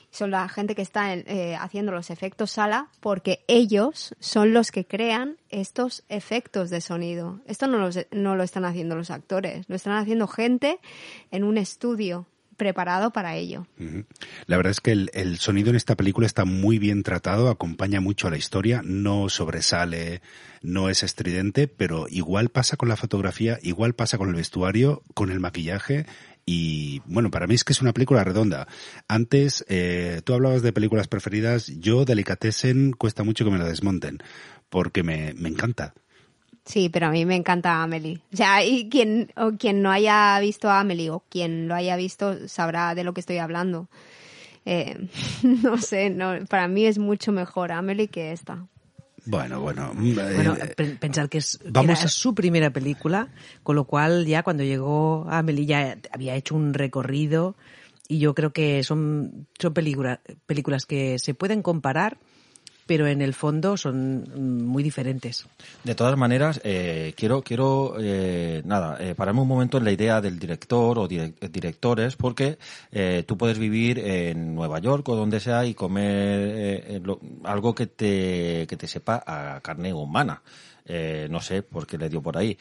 son 0.09 0.31
la 0.31 0.47
gente 0.49 0.73
que 0.75 0.81
está 0.81 1.13
eh, 1.13 1.55
haciendo 1.55 1.91
los 1.91 2.09
efectos 2.09 2.51
sala, 2.51 2.87
porque 2.99 3.43
ellos 3.47 4.15
son 4.19 4.53
los 4.53 4.71
que 4.71 4.85
crean 4.85 5.37
estos 5.49 6.03
efectos 6.09 6.69
de 6.69 6.81
sonido. 6.81 7.39
Esto 7.47 7.67
no, 7.67 7.77
los- 7.79 8.05
no 8.11 8.35
lo 8.35 8.43
están 8.43 8.65
haciendo 8.65 8.95
los 8.95 9.09
actores, 9.11 9.65
lo 9.67 9.75
están 9.75 9.93
haciendo 9.93 10.27
gente 10.27 10.79
en 11.31 11.43
un 11.43 11.57
estudio 11.57 12.27
preparado 12.57 13.11
para 13.11 13.35
ello. 13.35 13.65
La 14.45 14.57
verdad 14.57 14.69
es 14.71 14.79
que 14.79 14.91
el, 14.91 15.09
el 15.15 15.39
sonido 15.39 15.71
en 15.71 15.75
esta 15.75 15.95
película 15.95 16.27
está 16.27 16.45
muy 16.45 16.77
bien 16.77 17.01
tratado, 17.01 17.49
acompaña 17.49 17.99
mucho 17.99 18.27
a 18.27 18.29
la 18.31 18.37
historia, 18.37 18.81
no 18.85 19.27
sobresale, 19.27 20.21
no 20.61 20.87
es 20.89 21.01
estridente, 21.01 21.67
pero 21.67 22.05
igual 22.09 22.49
pasa 22.49 22.77
con 22.77 22.89
la 22.89 22.95
fotografía, 22.95 23.57
igual 23.63 23.95
pasa 23.95 24.19
con 24.19 24.29
el 24.29 24.35
vestuario, 24.35 25.01
con 25.15 25.31
el 25.31 25.39
maquillaje 25.39 26.05
y 26.45 27.01
bueno, 27.05 27.31
para 27.31 27.47
mí 27.47 27.55
es 27.55 27.63
que 27.63 27.73
es 27.73 27.81
una 27.81 27.93
película 27.93 28.23
redonda. 28.23 28.67
Antes, 29.07 29.65
eh, 29.69 30.21
tú 30.23 30.33
hablabas 30.33 30.61
de 30.61 30.73
películas 30.73 31.07
preferidas, 31.07 31.67
yo 31.79 32.05
Delicatessen 32.05 32.91
cuesta 32.91 33.23
mucho 33.23 33.45
que 33.45 33.51
me 33.51 33.57
la 33.57 33.65
desmonten, 33.65 34.19
porque 34.69 35.03
me, 35.03 35.33
me 35.35 35.49
encanta. 35.49 35.93
Sí, 36.65 36.89
pero 36.89 37.07
a 37.07 37.11
mí 37.11 37.25
me 37.25 37.35
encanta 37.35 37.83
Amelie. 37.83 38.21
O 38.33 38.37
sea, 38.37 38.63
y 38.63 38.89
quien, 38.89 39.31
o 39.35 39.51
quien 39.57 39.81
no 39.81 39.91
haya 39.91 40.39
visto 40.39 40.69
a 40.69 40.79
Amelie 40.79 41.09
o 41.09 41.23
quien 41.29 41.67
lo 41.67 41.75
haya 41.75 41.95
visto 41.97 42.47
sabrá 42.47 42.95
de 42.95 43.03
lo 43.03 43.13
que 43.13 43.19
estoy 43.19 43.37
hablando. 43.37 43.89
Eh, 44.65 45.07
no 45.43 45.77
sé, 45.77 46.09
no, 46.09 46.45
para 46.49 46.67
mí 46.67 46.85
es 46.85 46.97
mucho 46.97 47.31
mejor 47.31 47.71
Amelie 47.71 48.07
que 48.07 48.31
esta. 48.31 48.65
Bueno, 49.25 49.61
bueno. 49.61 49.91
Bueno, 49.95 50.55
eh, 50.61 50.73
pe- 50.75 50.95
pensar 50.97 51.29
que 51.29 51.37
es 51.37 51.59
vamos 51.69 51.99
era 51.99 52.05
a- 52.05 52.09
su 52.09 52.35
primera 52.35 52.71
película, 52.71 53.29
con 53.63 53.75
lo 53.75 53.85
cual 53.85 54.25
ya 54.25 54.43
cuando 54.43 54.63
llegó 54.63 55.25
a 55.29 55.39
Amelie 55.39 55.65
ya 55.65 55.97
había 56.11 56.35
hecho 56.35 56.55
un 56.55 56.73
recorrido 56.73 57.55
y 58.07 58.19
yo 58.19 58.33
creo 58.35 58.51
que 58.51 58.83
son, 58.83 59.47
son 59.57 59.73
película- 59.73 60.19
películas 60.45 60.85
que 60.85 61.19
se 61.19 61.33
pueden 61.33 61.61
comparar, 61.61 62.17
pero 62.85 63.07
en 63.07 63.21
el 63.21 63.33
fondo 63.33 63.77
son 63.77 64.23
mm, 64.23 64.63
muy 64.65 64.83
diferentes. 64.83 65.45
De 65.83 65.95
todas 65.95 66.17
maneras, 66.17 66.59
eh, 66.63 67.13
quiero, 67.15 67.41
quiero 67.41 67.95
eh, 67.99 68.61
nada, 68.65 68.97
eh, 68.99 69.15
pararme 69.15 69.41
un 69.41 69.47
momento 69.47 69.77
en 69.77 69.83
la 69.85 69.91
idea 69.91 70.21
del 70.21 70.39
director 70.39 70.99
o 70.99 71.07
direc- 71.07 71.39
directores, 71.49 72.15
porque 72.15 72.57
eh, 72.91 73.23
tú 73.27 73.37
puedes 73.37 73.57
vivir 73.59 73.99
en 73.99 74.55
Nueva 74.55 74.79
York 74.79 75.07
o 75.09 75.15
donde 75.15 75.39
sea 75.39 75.65
y 75.65 75.73
comer 75.73 76.39
eh, 76.39 76.83
eh, 76.95 77.01
lo- 77.03 77.19
algo 77.43 77.73
que 77.73 77.87
te, 77.87 78.65
que 78.67 78.77
te 78.77 78.87
sepa 78.87 79.23
a 79.25 79.59
carne 79.61 79.93
humana. 79.93 80.41
No 81.29 81.39
sé 81.39 81.63
por 81.63 81.87
qué 81.87 81.97
le 81.97 82.09
dio 82.09 82.21
por 82.21 82.37
ahí. 82.37 82.57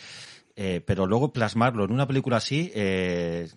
Pero 0.54 1.06
luego 1.08 1.32
plasmarlo 1.32 1.84
en 1.84 1.90
una 1.92 2.06
película 2.06 2.36
así, 2.36 2.70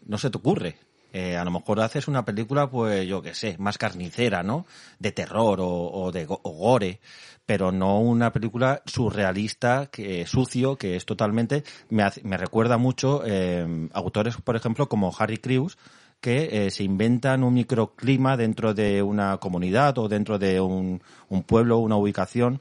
no 0.07 0.17
se 0.17 0.29
te 0.31 0.37
ocurre. 0.37 0.75
Eh, 1.17 1.37
a 1.37 1.45
lo 1.45 1.51
mejor 1.51 1.79
haces 1.79 2.09
una 2.09 2.25
película, 2.25 2.69
pues 2.69 3.07
yo 3.07 3.21
qué 3.21 3.33
sé, 3.33 3.55
más 3.57 3.77
carnicera, 3.77 4.43
¿no? 4.43 4.65
De 4.99 5.13
terror 5.13 5.59
o, 5.61 6.11
de 6.11 6.25
gore, 6.25 6.99
pero 7.45 7.71
no 7.71 8.01
una 8.01 8.33
película 8.33 8.81
surrealista, 8.85 9.85
que 9.89 10.27
sucio, 10.27 10.75
que 10.75 10.97
es 10.97 11.05
totalmente, 11.05 11.63
me, 11.89 12.03
hace- 12.03 12.21
me 12.25 12.35
recuerda 12.35 12.77
mucho 12.77 13.21
eh, 13.25 13.87
autores, 13.93 14.35
por 14.43 14.57
ejemplo, 14.57 14.89
como 14.89 15.15
Harry 15.17 15.37
Crews, 15.37 15.77
que 16.19 16.65
eh, 16.67 16.69
se 16.71 16.83
inventan 16.83 17.45
un 17.45 17.53
microclima 17.53 18.35
dentro 18.35 18.73
de 18.73 19.01
una 19.01 19.37
comunidad 19.37 19.97
o 19.99 20.09
dentro 20.09 20.37
de 20.37 20.59
un, 20.59 21.01
un 21.29 21.43
pueblo, 21.43 21.77
una 21.77 21.95
ubicación, 21.95 22.59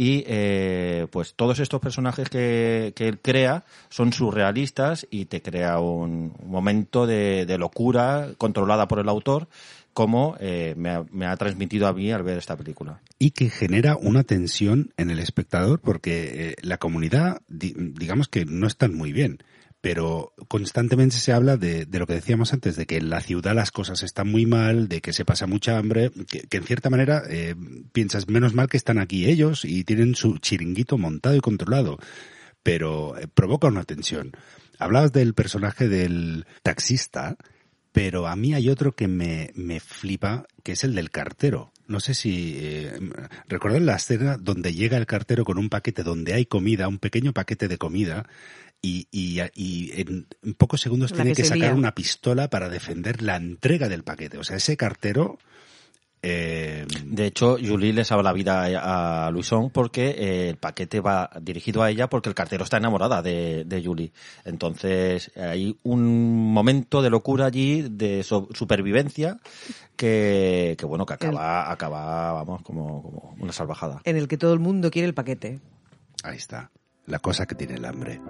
y 0.00 0.22
eh, 0.28 1.08
pues 1.10 1.34
todos 1.34 1.58
estos 1.58 1.80
personajes 1.80 2.30
que, 2.30 2.92
que 2.94 3.08
él 3.08 3.18
crea 3.18 3.64
son 3.90 4.12
surrealistas 4.12 5.08
y 5.10 5.24
te 5.24 5.42
crea 5.42 5.80
un, 5.80 6.32
momento 6.46 7.04
de, 7.04 7.58
locura 7.58 8.28
controlada 8.38 8.86
por 8.86 9.00
el 9.00 9.08
autor 9.08 9.48
como 9.92 10.36
eh, 10.38 10.74
me, 10.76 10.90
ha, 10.90 11.04
me 11.10 11.26
ha 11.26 11.36
transmitido 11.36 11.88
a 11.88 11.92
mí 11.92 12.12
al 12.12 12.22
ver 12.22 12.38
esta 12.38 12.56
película. 12.56 13.00
y 13.18 13.32
que 13.32 13.50
genera 13.50 13.96
una 13.96 14.22
tensión 14.22 14.92
en 14.96 15.10
el 15.10 15.18
espectador 15.18 15.80
porque 15.80 16.50
eh, 16.50 16.54
la 16.62 16.78
comunidad, 16.78 17.42
di- 17.48 17.74
digamos 17.76 18.28
que 18.28 18.44
no 18.44 18.68
están 18.68 18.94
muy 18.94 19.12
bien, 19.12 19.38
pero 19.88 20.34
constantemente 20.48 21.16
se 21.16 21.32
habla 21.32 21.56
de, 21.56 21.88
lo 21.90 22.06
que 22.06 22.12
decíamos 22.12 22.52
antes, 22.52 22.76
de 22.76 22.84
que 22.84 22.98
en 22.98 23.08
la 23.08 23.22
ciudad 23.22 23.54
las 23.54 23.70
cosas 23.70 24.02
están 24.02 24.30
muy 24.30 24.44
mal, 24.44 24.86
de 24.86 25.00
que 25.00 25.14
se 25.14 25.24
pasa 25.24 25.46
mucha 25.46 25.78
hambre, 25.78 26.10
que, 26.28 26.40
que 26.42 26.58
en 26.58 26.64
cierta 26.64 26.90
manera 26.90 27.22
eh, 27.26 27.54
piensas, 27.90 28.28
menos 28.28 28.52
mal 28.52 28.68
que 28.68 28.76
están 28.76 28.98
aquí 28.98 29.24
ellos 29.24 29.64
y 29.64 29.84
tienen 29.84 30.14
su 30.14 30.36
chiringuito 30.40 30.98
montado 30.98 31.36
y 31.36 31.40
controlado, 31.40 31.96
pero 32.62 33.16
eh, 33.16 33.28
provoca 33.32 33.68
una 33.68 33.84
tensión. 33.84 34.32
Hablabas 34.78 35.10
del 35.12 35.32
personaje 35.32 35.88
del 35.88 36.44
taxista, 36.62 37.38
pero 37.90 38.26
a 38.26 38.36
mí 38.36 38.52
hay 38.52 38.68
otro 38.68 38.94
que 38.94 39.08
me, 39.08 39.52
me 39.54 39.80
flipa, 39.80 40.44
que 40.64 40.72
es 40.72 40.84
el 40.84 40.94
del 40.94 41.10
cartero. 41.10 41.72
No 41.86 42.00
sé 42.00 42.12
si 42.12 42.58
eh, 42.58 42.92
recuerdan 43.48 43.86
la 43.86 43.96
escena 43.96 44.36
donde 44.36 44.74
llega 44.74 44.98
el 44.98 45.06
cartero 45.06 45.46
con 45.46 45.56
un 45.56 45.70
paquete 45.70 46.02
donde 46.02 46.34
hay 46.34 46.44
comida, 46.44 46.86
un 46.86 46.98
pequeño 46.98 47.32
paquete 47.32 47.66
de 47.68 47.78
comida, 47.78 48.28
y, 48.82 49.06
y, 49.10 49.40
y 49.54 49.90
en, 50.00 50.26
en 50.42 50.54
pocos 50.54 50.80
segundos 50.80 51.10
La 51.12 51.16
tiene 51.18 51.34
que 51.34 51.44
sacar 51.44 51.74
una 51.74 51.94
pistola 51.94 52.48
para 52.48 52.68
defender 52.68 53.22
la 53.22 53.36
entrega 53.36 53.88
del 53.88 54.04
paquete. 54.04 54.38
O 54.38 54.44
sea, 54.44 54.56
ese 54.56 54.76
cartero... 54.76 55.38
eh, 56.22 56.84
De 57.04 57.26
hecho, 57.26 57.56
Julie 57.64 57.92
le 57.92 58.04
salva 58.04 58.22
la 58.24 58.32
vida 58.32 58.64
a 58.64 59.26
a 59.26 59.30
Luisón 59.30 59.70
porque 59.70 60.10
eh, 60.10 60.48
el 60.50 60.56
paquete 60.56 61.00
va 61.00 61.30
dirigido 61.40 61.82
a 61.82 61.90
ella 61.90 62.08
porque 62.08 62.28
el 62.28 62.34
cartero 62.34 62.64
está 62.64 62.76
enamorada 62.78 63.22
de, 63.22 63.64
de 63.64 63.84
Julie. 63.84 64.12
Entonces, 64.44 65.30
hay 65.36 65.76
un 65.84 66.52
momento 66.52 67.02
de 67.02 67.10
locura 67.10 67.46
allí, 67.46 67.82
de 67.90 68.22
so- 68.22 68.48
supervivencia, 68.54 69.38
que, 69.96 70.76
que 70.78 70.86
bueno, 70.86 71.04
que 71.06 71.14
acaba, 71.14 71.70
acaba, 71.70 72.32
vamos, 72.32 72.62
como, 72.62 73.02
como 73.02 73.36
una 73.40 73.52
salvajada. 73.52 74.00
En 74.04 74.16
el 74.16 74.28
que 74.28 74.36
todo 74.38 74.52
el 74.54 74.60
mundo 74.60 74.90
quiere 74.90 75.06
el 75.08 75.14
paquete. 75.14 75.60
ahí 76.22 76.36
está. 76.36 76.70
La 77.06 77.18
cosa 77.20 77.46
que 77.46 77.54
tiene 77.54 77.74
el 77.74 77.84
hambre. 77.84 78.20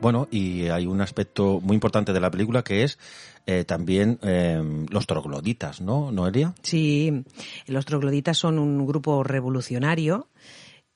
Bueno, 0.00 0.26
y 0.28 0.66
hay 0.68 0.86
un 0.86 1.00
aspecto 1.02 1.60
muy 1.62 1.74
importante 1.74 2.12
de 2.12 2.18
la 2.18 2.32
película 2.32 2.64
que 2.64 2.82
es 2.82 2.98
eh, 3.46 3.64
también 3.64 4.18
eh, 4.22 4.60
los 4.90 5.06
trogloditas, 5.06 5.80
¿no, 5.80 6.10
Noelia? 6.10 6.52
Sí, 6.62 7.22
los 7.66 7.84
trogloditas 7.84 8.36
son 8.36 8.58
un 8.58 8.84
grupo 8.86 9.22
revolucionario 9.22 10.26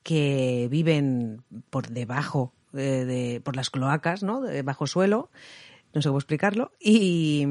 que 0.03 0.67
viven 0.69 1.43
por 1.69 1.87
debajo 1.91 2.51
eh, 2.73 3.05
de, 3.05 3.41
por 3.41 3.55
las 3.55 3.69
cloacas, 3.69 4.21
¿no? 4.21 4.41
De 4.41 4.63
bajo 4.63 4.85
suelo, 4.85 5.29
no 5.95 6.01
sé 6.01 6.09
cómo 6.09 6.19
explicarlo, 6.19 6.71
y, 6.79 7.47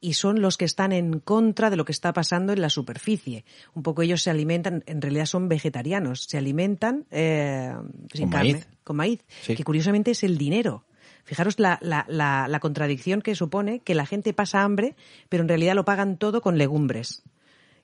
y 0.00 0.12
son 0.14 0.40
los 0.42 0.56
que 0.56 0.64
están 0.66 0.92
en 0.92 1.18
contra 1.18 1.70
de 1.70 1.76
lo 1.76 1.84
que 1.84 1.92
está 1.92 2.12
pasando 2.12 2.52
en 2.52 2.60
la 2.60 2.68
superficie. 2.70 3.44
Un 3.74 3.82
poco 3.82 4.02
ellos 4.02 4.22
se 4.22 4.30
alimentan, 4.30 4.84
en 4.86 5.00
realidad 5.02 5.26
son 5.26 5.48
vegetarianos, 5.48 6.24
se 6.24 6.38
alimentan 6.38 7.06
eh, 7.10 7.72
sin 8.12 8.24
Con 8.24 8.30
carne, 8.30 8.52
maíz. 8.52 8.68
con 8.84 8.96
maíz, 8.96 9.24
Sí. 9.42 9.56
que 9.56 9.64
curiosamente 9.64 10.10
es 10.12 10.22
el 10.22 10.38
dinero. 10.38 10.84
Fijaros 11.24 11.58
la, 11.58 11.78
la, 11.80 12.04
la, 12.06 12.46
la 12.48 12.60
contradicción 12.60 13.22
que 13.22 13.34
supone 13.34 13.80
que 13.80 13.94
la 13.94 14.04
gente 14.04 14.34
pasa 14.34 14.62
hambre, 14.62 14.94
pero 15.30 15.42
en 15.42 15.48
realidad 15.48 15.74
lo 15.74 15.86
pagan 15.86 16.18
todo 16.18 16.42
con 16.42 16.58
legumbres. 16.58 17.22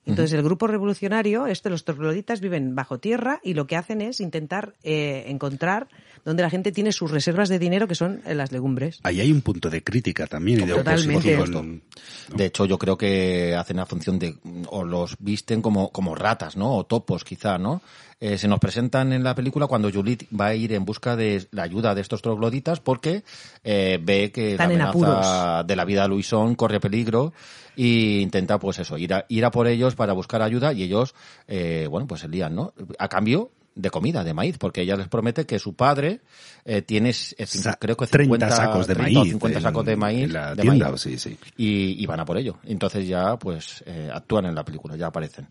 Entonces 0.07 0.33
el 0.33 0.43
grupo 0.43 0.67
revolucionario, 0.67 1.47
este, 1.47 1.71
los 1.71 1.85
trogloditas, 1.85 2.41
viven 2.41 2.75
bajo 2.75 2.99
tierra 2.99 3.41
y 3.45 3.55
lo 3.55 3.67
que 3.67 3.77
hacen 3.77 4.01
es 4.01 4.21
intentar 4.21 4.75
eh, 4.83 5.25
encontrar 5.29 5.89
donde 6.25 6.43
la 6.43 6.51
gente 6.51 6.73
tiene 6.73 6.93
sus 6.93 7.11
reservas 7.11 7.49
de 7.49 7.59
dinero, 7.59 7.87
que 7.87 7.95
son 7.95 8.21
eh, 8.27 8.35
las 8.35 8.53
legumbres. 8.53 9.01
Ahí 9.03 9.21
hay 9.21 9.31
un 9.31 9.43
punto 9.43 9.71
de 9.71 9.83
crítica 9.83 10.27
también 10.27 10.61
y 10.61 10.65
de 10.67 10.75
Totalmente. 10.75 11.37
oposición. 11.37 11.83
De 12.35 12.47
hecho, 12.47 12.65
yo 12.65 12.79
creo 12.79 12.97
que 12.97 13.55
hacen 13.55 13.77
la 13.77 13.87
función 13.87 14.19
de, 14.19 14.37
o 14.69 14.85
los 14.85 15.17
visten 15.19 15.63
como, 15.63 15.91
como 15.91 16.15
ratas, 16.15 16.57
¿no? 16.57 16.77
O 16.77 16.85
topos, 16.85 17.25
quizá, 17.25 17.59
¿no? 17.59 17.83
Eh, 18.21 18.37
se 18.39 18.47
nos 18.49 18.59
presentan 18.61 19.13
en 19.13 19.25
la 19.25 19.35
película 19.35 19.67
cuando 19.67 19.91
Juliet 19.91 20.27
va 20.39 20.47
a 20.49 20.55
ir 20.55 20.73
en 20.75 20.85
busca 20.85 21.17
de 21.17 21.49
la 21.53 21.63
ayuda 21.63 21.95
de 21.95 22.03
estos 22.03 22.21
trogloditas 22.23 22.79
porque 22.81 23.25
eh, 23.65 23.99
ve 24.03 24.31
que 24.31 24.53
Están 24.53 24.77
la 24.79 24.91
amenaza 24.91 25.65
de 25.65 25.77
la 25.77 25.85
vida 25.87 26.03
de 26.03 26.09
Luisón 26.09 26.55
corre 26.55 26.81
peligro 26.81 27.33
y 27.77 28.21
intenta 28.21 28.59
pues 28.59 28.79
eso, 28.79 28.99
ir 28.99 29.15
a, 29.15 29.25
ir 29.29 29.45
a 29.45 29.51
por 29.51 29.67
ellos 29.67 29.95
para 29.95 30.13
buscar 30.13 30.43
ayuda 30.43 30.73
y 30.73 30.83
ellos, 30.83 31.15
eh, 31.49 31.87
bueno, 31.91 32.07
pues 32.07 32.21
se 32.21 32.29
lían, 32.29 32.55
¿no? 32.55 32.75
A 32.99 33.09
cambio 33.09 33.53
de 33.75 33.89
comida, 33.89 34.25
de 34.25 34.35
maíz, 34.35 34.59
porque 34.59 34.83
ella 34.83 34.97
les 34.97 35.09
promete 35.09 35.47
que 35.47 35.59
su 35.59 35.75
padre 35.75 36.21
eh, 36.67 36.83
tiene, 36.83 37.11
eh, 37.11 37.47
Sa- 37.47 37.77
creo 37.77 37.97
que 37.97 38.07
30 38.07 38.49
50 38.49 38.51
sacos 38.51 38.87
de 38.87 38.95
30 38.97 39.19
maíz 39.21 39.31
50 39.33 39.59
en- 39.59 39.63
sacos 39.63 39.85
de 39.87 39.97
maíz. 39.97 40.25
en 40.25 40.33
la 40.35 40.55
de 40.55 40.63
tienda, 40.63 40.89
maíz. 40.89 41.01
sí, 41.01 41.19
sí. 41.19 41.39
Y, 41.57 42.03
y 42.03 42.05
van 42.07 42.21
a 42.21 42.25
por 42.27 42.37
ello. 42.37 42.57
Entonces 42.65 43.07
ya, 43.09 43.39
pues, 43.39 43.83
eh, 43.87 44.11
actúan 44.13 44.45
en 44.47 44.55
la 44.57 44.65
película, 44.65 44.97
ya 44.97 45.07
aparecen. 45.07 45.47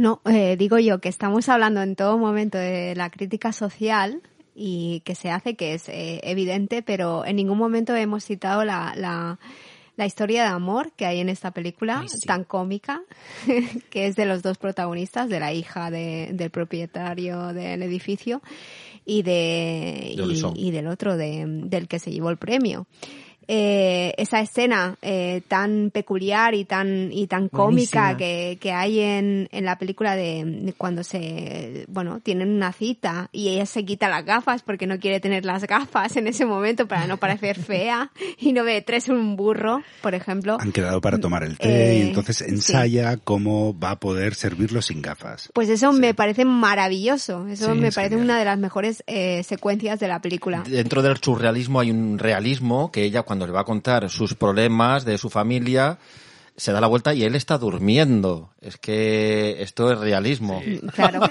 No, 0.00 0.22
eh, 0.24 0.56
digo 0.56 0.78
yo 0.78 0.98
que 1.00 1.10
estamos 1.10 1.48
hablando 1.50 1.82
en 1.82 1.94
todo 1.94 2.16
momento 2.16 2.56
de 2.56 2.94
la 2.96 3.10
crítica 3.10 3.52
social 3.52 4.22
y 4.54 5.00
que 5.04 5.14
se 5.14 5.30
hace, 5.30 5.56
que 5.56 5.74
es 5.74 5.90
eh, 5.90 6.20
evidente, 6.24 6.82
pero 6.82 7.26
en 7.26 7.36
ningún 7.36 7.58
momento 7.58 7.94
hemos 7.94 8.24
citado 8.24 8.64
la, 8.64 8.94
la, 8.96 9.38
la 9.96 10.06
historia 10.06 10.42
de 10.44 10.48
amor 10.48 10.92
que 10.92 11.04
hay 11.04 11.20
en 11.20 11.28
esta 11.28 11.50
película 11.50 12.00
Ay, 12.00 12.08
sí. 12.08 12.26
tan 12.26 12.44
cómica, 12.44 13.02
que 13.90 14.06
es 14.06 14.16
de 14.16 14.24
los 14.24 14.42
dos 14.42 14.56
protagonistas, 14.56 15.28
de 15.28 15.38
la 15.38 15.52
hija 15.52 15.90
de- 15.90 16.30
del 16.32 16.48
propietario 16.50 17.48
del 17.52 17.82
edificio 17.82 18.40
y 19.04 19.20
de, 19.22 19.32
De 19.32 20.14
y, 20.16 20.20
Ulisón. 20.22 20.54
y 20.56 20.70
del 20.70 20.86
otro, 20.86 21.18
de, 21.18 21.44
del 21.46 21.88
que 21.88 21.98
se 21.98 22.10
llevó 22.10 22.30
el 22.30 22.38
premio. 22.38 22.86
Eh, 23.52 24.14
esa 24.16 24.40
escena 24.40 24.96
eh, 25.02 25.42
tan 25.48 25.90
peculiar 25.92 26.54
y 26.54 26.64
tan 26.64 27.10
y 27.12 27.26
tan 27.26 27.48
cómica 27.48 28.16
que, 28.16 28.58
que 28.60 28.70
hay 28.70 29.00
en, 29.00 29.48
en 29.50 29.64
la 29.64 29.76
película 29.76 30.14
de, 30.14 30.44
de 30.44 30.72
cuando 30.72 31.02
se 31.02 31.84
bueno 31.88 32.20
tienen 32.22 32.50
una 32.52 32.72
cita 32.72 33.28
y 33.32 33.48
ella 33.48 33.66
se 33.66 33.84
quita 33.84 34.08
las 34.08 34.24
gafas 34.24 34.62
porque 34.62 34.86
no 34.86 35.00
quiere 35.00 35.18
tener 35.18 35.44
las 35.44 35.64
gafas 35.66 36.16
en 36.16 36.28
ese 36.28 36.46
momento 36.46 36.86
para 36.86 37.08
no 37.08 37.16
parecer 37.16 37.58
fea 37.60 38.12
y 38.38 38.52
no 38.52 38.62
ve 38.62 38.82
tres 38.82 39.08
un 39.08 39.34
burro 39.34 39.82
por 40.00 40.14
ejemplo 40.14 40.56
Han 40.60 40.70
quedado 40.70 41.00
para 41.00 41.18
tomar 41.18 41.42
el 41.42 41.58
té 41.58 41.96
y 41.96 42.00
Eh, 42.02 42.06
entonces 42.06 42.36
sí. 42.36 42.44
ensaya 42.46 43.16
cómo 43.16 43.76
va 43.76 43.90
a 43.92 43.98
poder 43.98 44.36
servirlo 44.36 44.80
sin 44.80 45.02
gafas. 45.02 45.50
pues 45.54 45.68
eso 45.70 45.92
Sí. 45.92 45.98
me 45.98 46.14
parece 46.14 46.44
maravilloso 46.44 47.48
eso 47.48 47.74
Sí, 47.74 47.80
me 47.80 47.88
es 47.88 47.94
parece 47.96 48.10
genial. 48.14 48.26
una 48.26 48.38
de 48.38 48.44
las 48.44 48.58
mejores 48.58 49.02
eh, 49.08 49.42
secuencias 49.42 49.98
de 49.98 50.06
la 50.06 50.20
película 50.20 50.62
Dentro 50.68 51.02
del 51.02 51.16
surrealismo 51.18 51.80
hay 51.80 51.90
un 51.90 52.16
realismo 52.18 52.92
que 52.92 53.02
ella 53.02 53.22
cuando 53.22 53.39
le 53.46 53.52
va 53.52 53.60
a 53.60 53.64
contar 53.64 54.08
sus 54.10 54.34
problemas 54.34 55.04
de 55.04 55.18
su 55.18 55.30
familia 55.30 55.98
se 56.60 56.72
da 56.72 56.80
la 56.80 56.88
vuelta 56.88 57.14
y 57.14 57.24
él 57.24 57.34
está 57.34 57.56
durmiendo. 57.56 58.52
Es 58.60 58.76
que 58.76 59.62
esto 59.62 59.90
es 59.90 59.98
realismo. 59.98 60.62
claro 60.94 61.22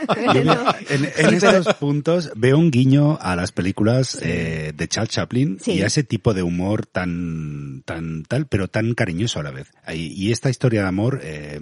en, 0.89 1.09
en 1.17 1.33
estos 1.35 1.75
puntos 1.75 2.31
veo 2.35 2.57
un 2.57 2.71
guiño 2.71 3.19
a 3.21 3.35
las 3.35 3.51
películas 3.51 4.17
eh, 4.23 4.73
de 4.75 4.87
Charles 4.87 5.11
Chaplin 5.11 5.59
Sí. 5.59 5.73
y 5.73 5.81
a 5.83 5.85
ese 5.85 6.03
tipo 6.03 6.33
de 6.33 6.41
humor 6.41 6.87
tan 6.87 7.83
tan 7.85 8.23
tal, 8.23 8.47
pero 8.47 8.67
tan 8.69 8.95
cariñoso 8.95 9.39
a 9.39 9.43
la 9.43 9.51
vez. 9.51 9.71
Y, 9.93 10.07
y 10.13 10.31
esta 10.31 10.49
historia 10.49 10.81
de 10.81 10.87
amor, 10.87 11.19
eh, 11.21 11.59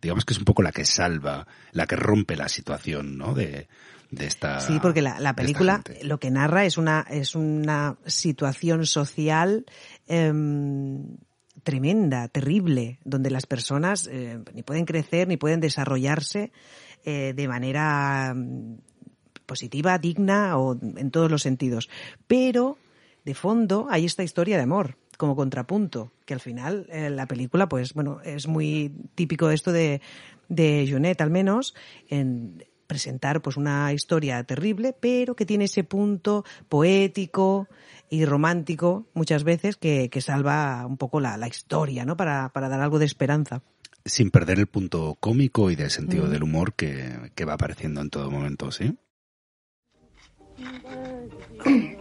digamos 0.00 0.24
que 0.24 0.34
es 0.34 0.38
un 0.38 0.44
poco 0.44 0.62
la 0.62 0.70
que 0.70 0.84
salva, 0.84 1.48
la 1.72 1.86
que 1.86 1.96
rompe 1.96 2.36
la 2.36 2.48
situación, 2.48 3.18
¿no? 3.18 3.34
De, 3.34 3.66
de 4.12 4.26
esta. 4.26 4.60
Sí, 4.60 4.78
porque 4.80 5.02
la, 5.02 5.18
la 5.18 5.34
película 5.34 5.82
lo 6.02 6.18
que 6.20 6.30
narra 6.30 6.64
es 6.66 6.78
una, 6.78 7.04
es 7.10 7.34
una 7.34 7.96
situación 8.06 8.86
social 8.86 9.64
em, 10.06 11.16
tremenda, 11.62 12.28
terrible, 12.28 12.98
donde 13.04 13.30
las 13.30 13.46
personas 13.46 14.08
eh, 14.10 14.38
ni 14.52 14.62
pueden 14.62 14.84
crecer 14.84 15.28
ni 15.28 15.36
pueden 15.36 15.60
desarrollarse 15.60 16.52
eh, 17.04 17.32
de 17.34 17.48
manera 17.48 18.34
mm, 18.34 18.78
positiva, 19.46 19.98
digna 19.98 20.58
o 20.58 20.78
en 20.80 21.10
todos 21.10 21.30
los 21.30 21.42
sentidos. 21.42 21.88
Pero 22.26 22.78
de 23.24 23.34
fondo 23.34 23.86
hay 23.90 24.04
esta 24.04 24.22
historia 24.22 24.56
de 24.56 24.64
amor 24.64 24.96
como 25.16 25.36
contrapunto, 25.36 26.12
que 26.26 26.34
al 26.34 26.40
final 26.40 26.86
eh, 26.90 27.10
la 27.10 27.26
película, 27.26 27.68
pues 27.68 27.94
bueno, 27.94 28.20
es 28.24 28.48
muy 28.48 28.92
típico 29.14 29.50
esto 29.50 29.70
de, 29.70 30.00
de 30.48 31.16
al 31.18 31.30
menos, 31.30 31.74
en 32.08 32.64
presentar 32.92 33.40
pues 33.40 33.56
una 33.56 33.90
historia 33.94 34.44
terrible, 34.44 34.94
pero 34.98 35.34
que 35.34 35.46
tiene 35.46 35.64
ese 35.64 35.82
punto 35.82 36.44
poético 36.68 37.66
y 38.10 38.26
romántico 38.26 39.06
muchas 39.14 39.42
veces 39.44 39.76
que, 39.78 40.10
que 40.10 40.20
salva 40.20 40.84
un 40.86 40.98
poco 40.98 41.18
la, 41.20 41.38
la 41.38 41.48
historia, 41.48 42.04
¿no? 42.04 42.14
Para, 42.16 42.50
para 42.50 42.68
dar 42.68 42.80
algo 42.82 42.98
de 42.98 43.06
esperanza. 43.06 43.62
Sin 44.04 44.30
perder 44.30 44.58
el 44.58 44.66
punto 44.66 45.16
cómico 45.18 45.70
y 45.70 45.76
del 45.76 45.90
sentido 45.90 46.26
Mm. 46.26 46.30
del 46.30 46.42
humor 46.42 46.74
que, 46.74 47.30
que 47.34 47.44
va 47.46 47.54
apareciendo 47.54 48.00
en 48.02 48.10
todo 48.10 48.30
momento, 48.30 48.70
¿sí? 48.70 48.94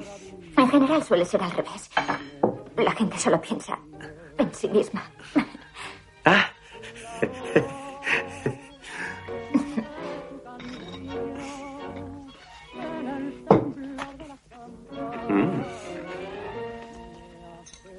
En 0.58 0.68
general 0.70 1.02
suele 1.04 1.24
ser 1.26 1.42
al 1.42 1.52
revés. 1.52 1.90
La 2.78 2.92
gente 2.92 3.18
solo 3.18 3.40
piensa 3.42 3.80
en 4.38 4.54
sí 4.54 4.68
misma. 4.68 5.10
Ah, 6.26 6.52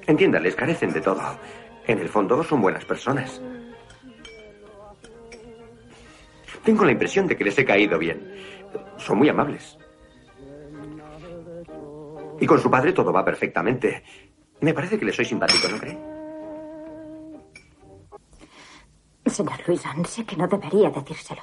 Entiéndales, 0.07 0.55
carecen 0.55 0.93
de 0.93 1.01
todo. 1.01 1.23
En 1.87 1.99
el 1.99 2.09
fondo 2.09 2.43
son 2.43 2.61
buenas 2.61 2.85
personas. 2.85 3.41
Tengo 6.65 6.85
la 6.85 6.93
impresión 6.93 7.27
de 7.27 7.37
que 7.37 7.45
les 7.45 7.59
he 7.59 7.65
caído 7.65 7.99
bien. 7.99 8.35
Son 8.97 9.19
muy 9.19 9.29
amables. 9.29 9.77
Y 12.41 12.47
con 12.47 12.61
su 12.61 12.71
padre 12.71 12.93
todo 12.93 13.13
va 13.13 13.25
perfectamente. 13.25 14.03
Me 14.61 14.73
parece 14.73 14.99
que 14.99 15.05
le 15.05 15.13
soy 15.13 15.25
simpático, 15.25 15.69
¿no 15.69 15.79
cree? 15.79 15.99
Señor 19.27 19.67
Luison, 19.67 20.05
sé 20.05 20.25
que 20.25 20.37
no 20.37 20.47
debería 20.47 20.91
decírselo. 20.91 21.43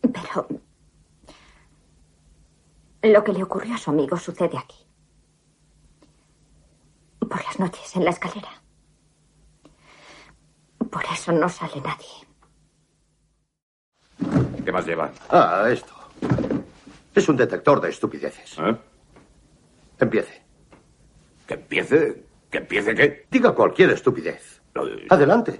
Pero. 0.00 0.46
Lo 3.02 3.24
que 3.24 3.32
le 3.32 3.42
ocurrió 3.42 3.74
a 3.74 3.78
su 3.78 3.90
amigo 3.90 4.16
sucede 4.16 4.56
aquí. 4.58 4.86
Por 7.32 7.42
las 7.46 7.58
noches, 7.58 7.96
en 7.96 8.04
la 8.04 8.10
escalera. 8.10 8.50
Por 10.90 11.02
eso 11.06 11.32
no 11.32 11.48
sale 11.48 11.80
nadie. 11.80 12.06
¿Qué 14.62 14.70
más 14.70 14.84
lleva? 14.86 15.10
Ah, 15.30 15.66
esto. 15.72 15.94
Es 17.14 17.26
un 17.30 17.36
detector 17.38 17.80
de 17.80 17.88
estupideces. 17.88 18.58
¿Eh? 18.58 18.76
Empiece. 19.98 20.42
¿Que 21.46 21.54
empiece? 21.54 22.22
¿Que 22.50 22.58
empiece 22.58 22.94
qué? 22.94 23.26
Diga 23.30 23.54
cualquier 23.54 23.88
estupidez. 23.92 24.60
Eh, 24.74 25.06
Adelante. 25.08 25.58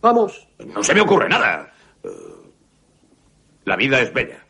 Vamos. 0.00 0.46
No 0.64 0.84
se 0.84 0.94
me 0.94 1.00
ocurre 1.00 1.28
nada. 1.28 1.72
La 3.64 3.74
vida 3.74 4.00
es 4.00 4.12
bella. 4.12 4.46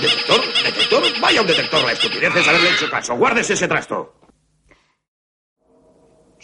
¿Detector? 0.00 0.40
¿Detector? 0.64 1.02
Vaya 1.20 1.40
un 1.40 1.46
detector 1.48 1.84
a 1.84 1.90
estupideces 1.92 2.46
haberle 2.46 2.70
hecho 2.70 2.88
caso. 2.88 3.16
Guárdese 3.16 3.54
ese 3.54 3.66
trasto. 3.66 4.14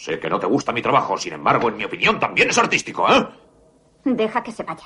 Sé 0.03 0.19
que 0.19 0.29
no 0.29 0.37
te 0.37 0.47
gusta 0.47 0.73
mi 0.73 0.81
trabajo, 0.81 1.17
sin 1.17 1.31
embargo, 1.31 1.69
en 1.69 1.77
mi 1.77 1.85
opinión, 1.85 2.19
también 2.19 2.49
es 2.49 2.57
artístico, 2.57 3.07
¿eh? 3.09 3.25
Deja 4.03 4.43
que 4.43 4.51
se 4.51 4.61
vaya. 4.61 4.83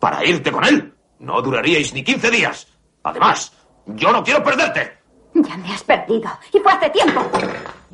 Para 0.00 0.24
irte 0.24 0.50
con 0.50 0.64
él. 0.64 0.94
No 1.18 1.42
duraríais 1.42 1.92
ni 1.92 2.02
15 2.02 2.30
días. 2.30 2.66
Además, 3.02 3.52
yo 3.84 4.10
no 4.10 4.24
quiero 4.24 4.42
perderte. 4.42 4.96
Ya 5.34 5.58
me 5.58 5.74
has 5.74 5.84
perdido. 5.84 6.30
Y 6.54 6.58
fue 6.60 6.72
hace 6.72 6.88
tiempo. 6.88 7.20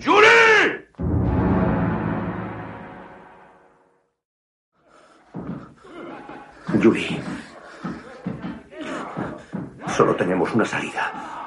¡Julie! 0.05 0.87
Yuri. 6.79 7.21
Solo 9.97 10.15
tenemos 10.15 10.55
una 10.55 10.65
salida. 10.65 11.42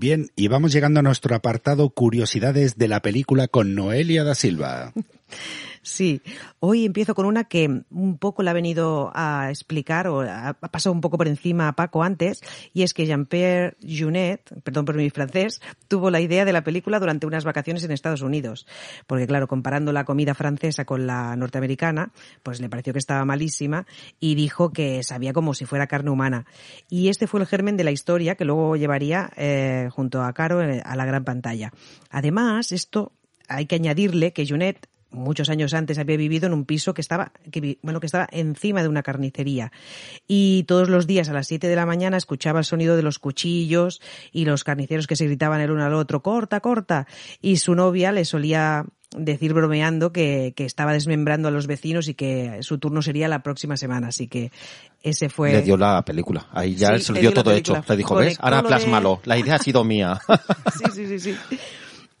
Bien, 0.00 0.30
y 0.36 0.46
vamos 0.46 0.72
llegando 0.72 1.00
a 1.00 1.02
nuestro 1.02 1.34
apartado 1.34 1.90
Curiosidades 1.90 2.78
de 2.78 2.86
la 2.86 3.02
película 3.02 3.48
con 3.48 3.74
Noelia 3.74 4.22
da 4.22 4.36
Silva. 4.36 4.92
Sí, 5.88 6.20
hoy 6.60 6.84
empiezo 6.84 7.14
con 7.14 7.24
una 7.24 7.44
que 7.44 7.82
un 7.90 8.18
poco 8.18 8.42
la 8.42 8.50
ha 8.50 8.54
venido 8.54 9.10
a 9.14 9.48
explicar 9.48 10.06
o 10.06 10.20
ha 10.20 10.52
pasado 10.52 10.92
un 10.92 11.00
poco 11.00 11.16
por 11.16 11.28
encima 11.28 11.66
a 11.66 11.72
Paco 11.72 12.02
antes, 12.02 12.42
y 12.74 12.82
es 12.82 12.92
que 12.92 13.06
Jean-Pierre 13.06 13.74
Junet, 13.82 14.52
perdón 14.62 14.84
por 14.84 14.96
mi 14.96 15.08
francés, 15.08 15.62
tuvo 15.88 16.10
la 16.10 16.20
idea 16.20 16.44
de 16.44 16.52
la 16.52 16.62
película 16.62 17.00
durante 17.00 17.26
unas 17.26 17.44
vacaciones 17.44 17.84
en 17.84 17.90
Estados 17.90 18.20
Unidos. 18.20 18.66
Porque 19.06 19.26
claro, 19.26 19.48
comparando 19.48 19.90
la 19.92 20.04
comida 20.04 20.34
francesa 20.34 20.84
con 20.84 21.06
la 21.06 21.34
norteamericana, 21.36 22.12
pues 22.42 22.60
le 22.60 22.68
pareció 22.68 22.92
que 22.92 22.98
estaba 22.98 23.24
malísima 23.24 23.86
y 24.20 24.34
dijo 24.34 24.70
que 24.72 25.02
sabía 25.02 25.32
como 25.32 25.54
si 25.54 25.64
fuera 25.64 25.86
carne 25.86 26.10
humana. 26.10 26.44
Y 26.90 27.08
este 27.08 27.26
fue 27.26 27.40
el 27.40 27.46
germen 27.46 27.78
de 27.78 27.84
la 27.84 27.92
historia 27.92 28.34
que 28.34 28.44
luego 28.44 28.76
llevaría 28.76 29.30
eh, 29.36 29.88
junto 29.90 30.22
a 30.22 30.34
Caro 30.34 30.62
eh, 30.62 30.82
a 30.84 30.96
la 30.96 31.06
gran 31.06 31.24
pantalla. 31.24 31.72
Además, 32.10 32.72
esto 32.72 33.12
hay 33.48 33.64
que 33.64 33.76
añadirle 33.76 34.34
que 34.34 34.46
Junet 34.46 34.86
muchos 35.10 35.48
años 35.50 35.74
antes 35.74 35.98
había 35.98 36.16
vivido 36.16 36.46
en 36.46 36.52
un 36.52 36.64
piso 36.64 36.94
que 36.94 37.00
estaba, 37.00 37.32
que, 37.50 37.78
bueno, 37.82 38.00
que 38.00 38.06
estaba 38.06 38.28
encima 38.30 38.82
de 38.82 38.88
una 38.88 39.02
carnicería. 39.02 39.72
Y 40.26 40.64
todos 40.64 40.88
los 40.88 41.06
días 41.06 41.28
a 41.28 41.32
las 41.32 41.46
7 41.46 41.68
de 41.68 41.76
la 41.76 41.86
mañana 41.86 42.16
escuchaba 42.16 42.58
el 42.58 42.64
sonido 42.64 42.96
de 42.96 43.02
los 43.02 43.18
cuchillos 43.18 44.00
y 44.32 44.44
los 44.44 44.64
carniceros 44.64 45.06
que 45.06 45.16
se 45.16 45.26
gritaban 45.26 45.60
el 45.60 45.70
uno 45.70 45.84
al 45.84 45.94
otro, 45.94 46.22
corta, 46.22 46.60
corta. 46.60 47.06
Y 47.40 47.56
su 47.56 47.74
novia 47.74 48.12
le 48.12 48.24
solía 48.24 48.84
decir 49.16 49.54
bromeando 49.54 50.12
que, 50.12 50.52
que, 50.54 50.66
estaba 50.66 50.92
desmembrando 50.92 51.48
a 51.48 51.50
los 51.50 51.66
vecinos 51.66 52.08
y 52.08 52.14
que 52.14 52.58
su 52.60 52.78
turno 52.78 53.00
sería 53.00 53.28
la 53.28 53.42
próxima 53.42 53.76
semana. 53.76 54.08
Así 54.08 54.28
que 54.28 54.52
ese 55.02 55.28
fue. 55.28 55.52
Le 55.52 55.62
dio 55.62 55.76
la 55.76 56.04
película. 56.04 56.46
Ahí 56.52 56.74
ya 56.74 56.96
sí, 56.98 57.04
se 57.04 57.12
lo 57.14 57.20
dio 57.20 57.32
todo 57.32 57.52
hecho. 57.52 57.82
Le 57.88 57.96
dijo, 57.96 58.14
¿ves? 58.16 58.36
Ahora 58.40 58.62
plásmalo. 58.62 59.20
De... 59.22 59.28
La 59.28 59.38
idea 59.38 59.54
ha 59.54 59.58
sido 59.58 59.84
mía. 59.84 60.20
sí, 60.78 60.84
sí, 60.92 61.06
sí, 61.06 61.18
sí. 61.20 61.58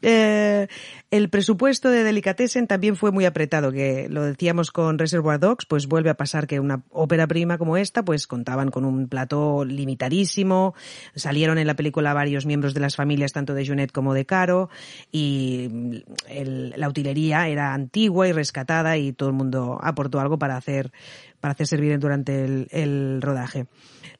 Eh, 0.00 0.68
el 1.10 1.30
presupuesto 1.30 1.90
de 1.90 2.04
Delicatessen 2.04 2.66
también 2.66 2.94
fue 2.94 3.12
muy 3.12 3.24
apretado, 3.24 3.72
que 3.72 4.08
lo 4.10 4.24
decíamos 4.24 4.70
con 4.70 4.98
Reservoir 4.98 5.40
Dogs, 5.40 5.64
pues 5.64 5.86
vuelve 5.86 6.10
a 6.10 6.16
pasar 6.18 6.46
que 6.46 6.60
una 6.60 6.82
ópera 6.90 7.26
prima 7.26 7.56
como 7.56 7.78
esta, 7.78 8.04
pues 8.04 8.26
contaban 8.26 8.70
con 8.70 8.84
un 8.84 9.08
plató 9.08 9.64
limitadísimo, 9.64 10.74
salieron 11.14 11.56
en 11.56 11.66
la 11.66 11.76
película 11.76 12.12
varios 12.12 12.44
miembros 12.44 12.74
de 12.74 12.80
las 12.80 12.94
familias, 12.94 13.32
tanto 13.32 13.54
de 13.54 13.66
Junet 13.66 13.90
como 13.90 14.12
de 14.12 14.26
Caro, 14.26 14.68
y 15.10 16.04
el, 16.28 16.74
la 16.76 16.88
utilería 16.90 17.48
era 17.48 17.72
antigua 17.72 18.28
y 18.28 18.32
rescatada 18.32 18.98
y 18.98 19.14
todo 19.14 19.30
el 19.30 19.34
mundo 19.34 19.78
aportó 19.82 20.20
algo 20.20 20.38
para 20.38 20.58
hacer, 20.58 20.92
para 21.40 21.52
hacer 21.52 21.66
servir 21.66 21.98
durante 21.98 22.44
el, 22.44 23.22
rodaje. 23.22 23.66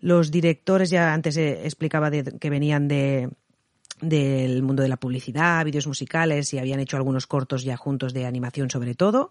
Los 0.01 0.31
directores 0.31 0.89
ya 0.89 1.13
antes 1.13 1.37
explicaba 1.37 2.09
de, 2.09 2.25
que 2.39 2.51
venían 2.51 2.89
de, 2.89 3.29
del 4.01 4.63
mundo 4.63 4.83
de 4.83 4.89
la 4.89 4.97
publicidad, 4.97 5.65
vídeos 5.65 5.87
musicales 5.87 6.53
y 6.53 6.59
habían 6.59 6.81
hecho 6.81 6.97
algunos 6.97 7.27
cortos 7.27 7.65
ya 7.65 7.77
juntos 7.77 8.13
de 8.13 8.27
animación 8.27 8.71
sobre 8.71 8.95
todo. 8.95 9.31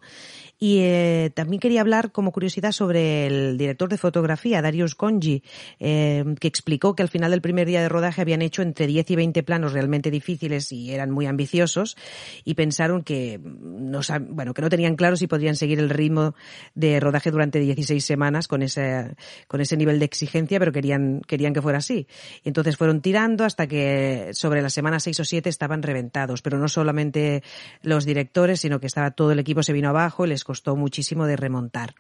Y 0.60 0.80
eh, 0.80 1.32
también 1.34 1.60
quería 1.60 1.82
hablar 1.82 2.12
como 2.12 2.32
curiosidad 2.32 2.72
sobre 2.72 3.28
el 3.28 3.58
director 3.58 3.90
de 3.90 3.98
fotografía, 3.98 4.62
Darius 4.62 4.96
Conji, 4.96 5.44
eh, 5.80 6.24
que 6.40 6.48
explicó 6.48 6.96
que 6.96 7.04
al 7.04 7.10
final 7.10 7.32
del 7.32 7.42
primer 7.42 7.68
día 7.68 7.82
de 7.82 7.90
rodaje 7.90 8.22
habían 8.22 8.42
hecho 8.42 8.62
entre 8.62 8.88
10 8.88 9.12
y 9.12 9.16
20 9.16 9.44
planos 9.44 9.74
realmente 9.74 10.10
difíciles 10.10 10.72
y 10.72 10.92
eran 10.92 11.12
muy 11.12 11.26
ambiciosos 11.26 11.96
y 12.44 12.56
pensaron 12.56 13.04
que 13.04 13.40
no, 13.44 14.02
bueno, 14.30 14.54
que 14.54 14.62
no 14.62 14.70
tenían 14.70 14.96
claro 14.96 15.16
si 15.16 15.28
podrían 15.28 15.56
seguir 15.56 15.80
el 15.80 15.90
ritmo 15.90 16.36
de 16.76 17.00
rodaje 17.00 17.32
durante 17.32 17.60
16 17.60 18.04
semanas 18.04 18.48
con 18.48 18.62
ese, 18.64 19.16
con 19.48 19.62
ese 19.62 19.78
nivel 19.78 20.00
de 20.00 20.06
exigencia, 20.06 20.60
pero 20.60 20.72
querían, 20.72 21.22
querían 21.28 21.54
que 21.54 21.62
fuera 21.62 21.80
así. 21.80 22.08
Entonces 22.44 22.78
fueron 22.78 23.02
tirando 23.02 23.46
hasta 23.46 23.68
que 23.68 24.30
sobre 24.34 24.57
la 24.62 24.70
semana 24.70 25.00
6 25.00 25.20
o 25.20 25.26
7 25.26 25.50
estaban 25.50 25.84
reventados, 25.84 26.42
pero 26.42 26.58
no 26.58 26.68
solamente 26.68 27.44
los 27.82 28.06
directores, 28.06 28.62
sino 28.62 28.80
que 28.80 28.88
estaba 28.88 29.12
todo 29.12 29.32
el 29.32 29.40
equipo 29.40 29.64
se 29.64 29.74
vino 29.74 29.90
abajo 29.90 30.26
y 30.26 30.30
les 30.30 30.44
costó 30.44 30.76
muchísimo 30.76 31.26
de 31.26 31.36
remontar. 31.36 31.96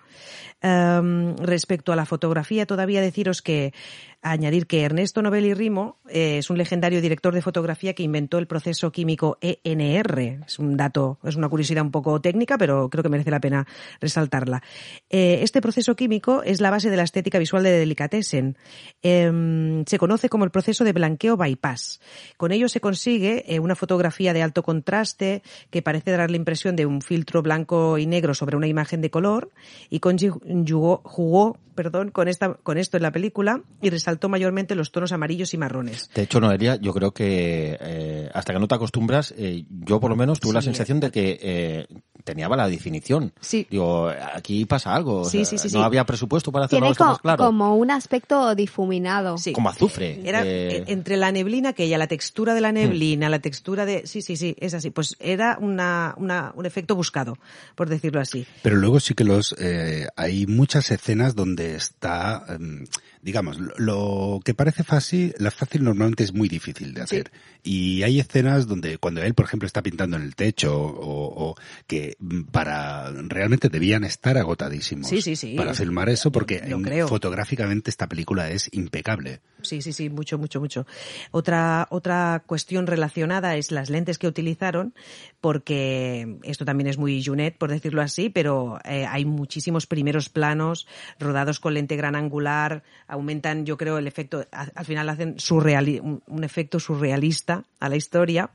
Um, 0.63 1.36
respecto 1.38 1.93
a 1.93 1.96
la 1.96 2.06
fotografía, 2.06 2.65
todavía 2.65 3.02
deciros 3.02 3.41
que 3.41 3.74
añadir 4.22 4.68
que 4.68 4.82
Ernesto 4.82 5.22
Novelli 5.22 5.54
Rimo 5.54 6.00
eh, 6.10 6.40
es 6.40 6.50
un 6.50 6.58
legendario 6.58 7.02
director 7.02 7.34
de 7.34 7.42
fotografía 7.42 7.94
que 7.94 8.04
inventó 8.04 8.38
el 8.38 8.48
proceso 8.48 8.92
químico 8.92 9.38
ENR. 9.42 10.44
Es 10.46 10.60
un 10.60 10.76
dato, 10.78 11.20
es 11.24 11.36
una 11.36 11.50
curiosidad 11.50 11.84
un 11.84 11.92
poco 11.92 12.20
técnica, 12.22 12.58
pero 12.58 12.90
creo 12.90 13.04
que 13.04 13.10
merece 13.10 13.32
la 13.32 13.40
pena 13.40 13.68
resaltarla. 14.02 14.62
Eh, 15.10 15.40
este 15.42 15.62
proceso 15.62 15.96
químico 15.96 16.44
es 16.44 16.62
la 16.62 16.72
base 16.72 16.90
de 16.90 16.98
la 16.98 17.04
estética 17.04 17.40
visual 17.40 17.64
de 17.64 17.72
Delicatessen. 17.72 18.58
Eh, 19.02 19.84
se 19.86 19.98
conoce 19.98 20.30
como 20.30 20.46
el 20.46 20.52
proceso 20.52 20.84
de 20.84 20.94
blanqueo 20.94 21.38
bypass. 21.38 22.00
Con 22.38 22.52
ello 22.52 22.70
se 22.70 22.82
consigue 22.82 23.44
eh, 23.48 23.60
una 23.60 23.76
fotografía 23.76 24.34
de 24.34 24.44
alto 24.44 24.64
contraste 24.64 25.42
que 25.70 25.82
parece 25.82 26.12
dar 26.12 26.30
la 26.30 26.38
impresión 26.38 26.76
de 26.76 26.86
un 26.86 27.02
filtro 27.02 27.42
blanco 27.42 27.98
y 27.98 28.06
negro 28.06 28.34
sobre 28.34 28.58
una 28.58 28.68
imagen 28.68 29.02
de 29.02 29.10
color 29.10 29.52
y 29.90 30.00
Conji 30.00 30.30
jugó, 30.30 31.58
perdón, 31.76 32.12
con, 32.12 32.28
esta, 32.28 32.54
con 32.56 32.78
esto 32.78 32.98
en 32.98 33.04
la 33.04 33.12
película 33.12 33.62
y 33.82 33.90
resaltó 34.08 34.30
mayormente 34.30 34.74
los 34.74 34.93
tonos 34.93 35.12
amarillos 35.12 35.54
y 35.54 35.58
marrones. 35.58 36.10
De 36.15 36.22
hecho, 36.22 36.39
Noelia, 36.39 36.78
yo 36.78 36.93
creo 36.93 37.12
que 37.12 37.78
eh, 37.78 38.30
hasta 38.34 38.54
que 38.54 38.60
no 38.60 38.67
te 38.67 38.76
acostumbras, 38.76 39.34
eh, 39.38 39.65
yo 39.70 40.00
por 40.00 40.10
lo 40.10 40.15
menos 40.15 40.39
tuve 40.39 40.52
sí, 40.52 40.56
la 40.56 40.62
sensación 40.62 41.02
de 41.02 41.12
que 41.12 41.38
eh, 41.41 41.88
tenía 42.24 42.48
la 42.48 42.70
definición. 42.70 43.34
Sí. 43.41 43.67
Digo, 43.70 44.10
aquí 44.34 44.65
pasa 44.65 44.96
algo. 44.96 45.26
Sí, 45.26 45.41
o 45.41 45.46
sea, 45.46 45.58
sí, 45.58 45.70
sí, 45.70 45.76
no 45.76 45.84
había 45.84 46.06
presupuesto 46.06 46.54
para 46.54 46.65
hacerlo 46.65 46.91
esto 46.91 47.04
co 47.04 47.10
más 47.10 47.20
claro. 47.20 47.46
como 47.46 47.76
un 47.76 47.91
aspecto 47.91 48.56
difuminado. 48.56 49.38
Sí. 49.38 49.52
Como 49.52 49.70
azufre. 49.70 50.22
Era 50.24 50.43
eh, 50.46 50.86
entre 50.88 51.17
la 51.17 51.32
neblina 51.34 51.74
que 51.74 51.84
ella, 51.84 51.98
la 51.98 52.08
textura 52.08 52.54
de 52.54 52.62
la 52.62 52.72
neblina, 52.72 53.28
la 53.28 53.39
textura 53.39 53.86
de... 53.86 54.08
Sí, 54.08 54.22
sí, 54.22 54.38
sí, 54.38 54.56
es 54.60 54.74
así. 54.74 54.89
Pues 54.89 55.17
era 55.20 55.58
una, 55.60 56.15
una, 56.17 56.54
un 56.56 56.65
efecto 56.65 56.96
buscado, 56.96 57.38
por 57.76 57.89
decirlo 57.89 58.22
así. 58.22 58.48
Pero 58.62 58.78
luego 58.78 59.02
sí 59.02 59.13
que 59.13 59.26
los 59.26 59.54
eh, 59.60 60.08
hay 60.15 60.48
muchas 60.48 60.91
escenas 60.91 61.36
donde 61.36 61.76
está 61.76 62.46
em, 62.48 62.86
digamos, 63.22 63.58
lo, 63.78 64.40
que 64.44 64.54
parece 64.54 64.84
fácil, 64.84 65.34
la 65.38 65.52
fácil 65.52 65.84
normalmente 65.84 66.24
es 66.24 66.34
muy 66.34 66.50
difícil 66.50 66.94
de 66.94 67.02
hacer. 67.02 67.32
Sí. 67.64 67.70
Y 67.70 68.04
hay 68.04 68.20
escenas 68.20 68.68
donde 68.68 68.98
cuando 68.98 69.22
él, 69.22 69.34
por 69.34 69.46
ejemplo, 69.46 69.66
está 69.66 69.82
pintando 69.82 70.18
en 70.18 70.24
el 70.24 70.36
techo 70.36 70.76
o, 70.76 71.50
o 71.50 71.56
que 71.86 72.18
para 72.52 73.12
realmente 73.12 73.70
debían 73.70 74.04
estar 74.04 74.38
agotadísimos 74.38 75.08
sí, 75.08 75.22
sí, 75.22 75.36
sí. 75.36 75.56
para 75.56 75.74
filmar 75.74 76.10
eso 76.10 76.32
porque 76.32 76.62
en, 76.64 77.08
fotográficamente 77.08 77.90
esta 77.90 78.08
película 78.08 78.50
es 78.50 78.70
impecable. 78.72 79.42
Sí, 79.68 79.82
sí, 79.82 79.94
sí, 79.94 80.10
mucho, 80.10 80.38
mucho, 80.38 80.60
mucho. 80.60 80.86
Otra, 81.32 81.88
otra 81.90 82.44
cuestión 82.46 82.88
relacionada 82.88 83.56
es 83.56 83.72
las 83.72 83.90
lentes 83.90 84.18
que 84.18 84.28
utilizaron, 84.28 84.94
porque 85.42 86.38
esto 86.44 86.66
también 86.66 86.88
es 86.88 86.98
muy 86.98 87.24
Junet, 87.24 87.58
por 87.58 87.70
decirlo 87.70 88.02
así, 88.02 88.30
pero 88.30 88.80
eh, 88.86 89.06
hay 89.06 89.26
muchísimos 89.26 89.86
primeros 89.86 90.30
planos 90.30 90.88
rodados 91.20 91.60
con 91.60 91.74
lente 91.74 91.96
gran 91.96 92.16
angular, 92.16 92.84
aumentan, 93.08 93.66
yo 93.66 93.78
creo, 93.78 93.98
el 93.98 94.08
efecto, 94.08 94.46
al 94.52 94.86
final 94.86 95.10
hacen 95.10 95.36
un, 95.52 96.24
un 96.26 96.44
efecto 96.44 96.80
surrealista 96.80 97.66
a 97.80 97.90
la 97.90 97.96
historia 97.96 98.52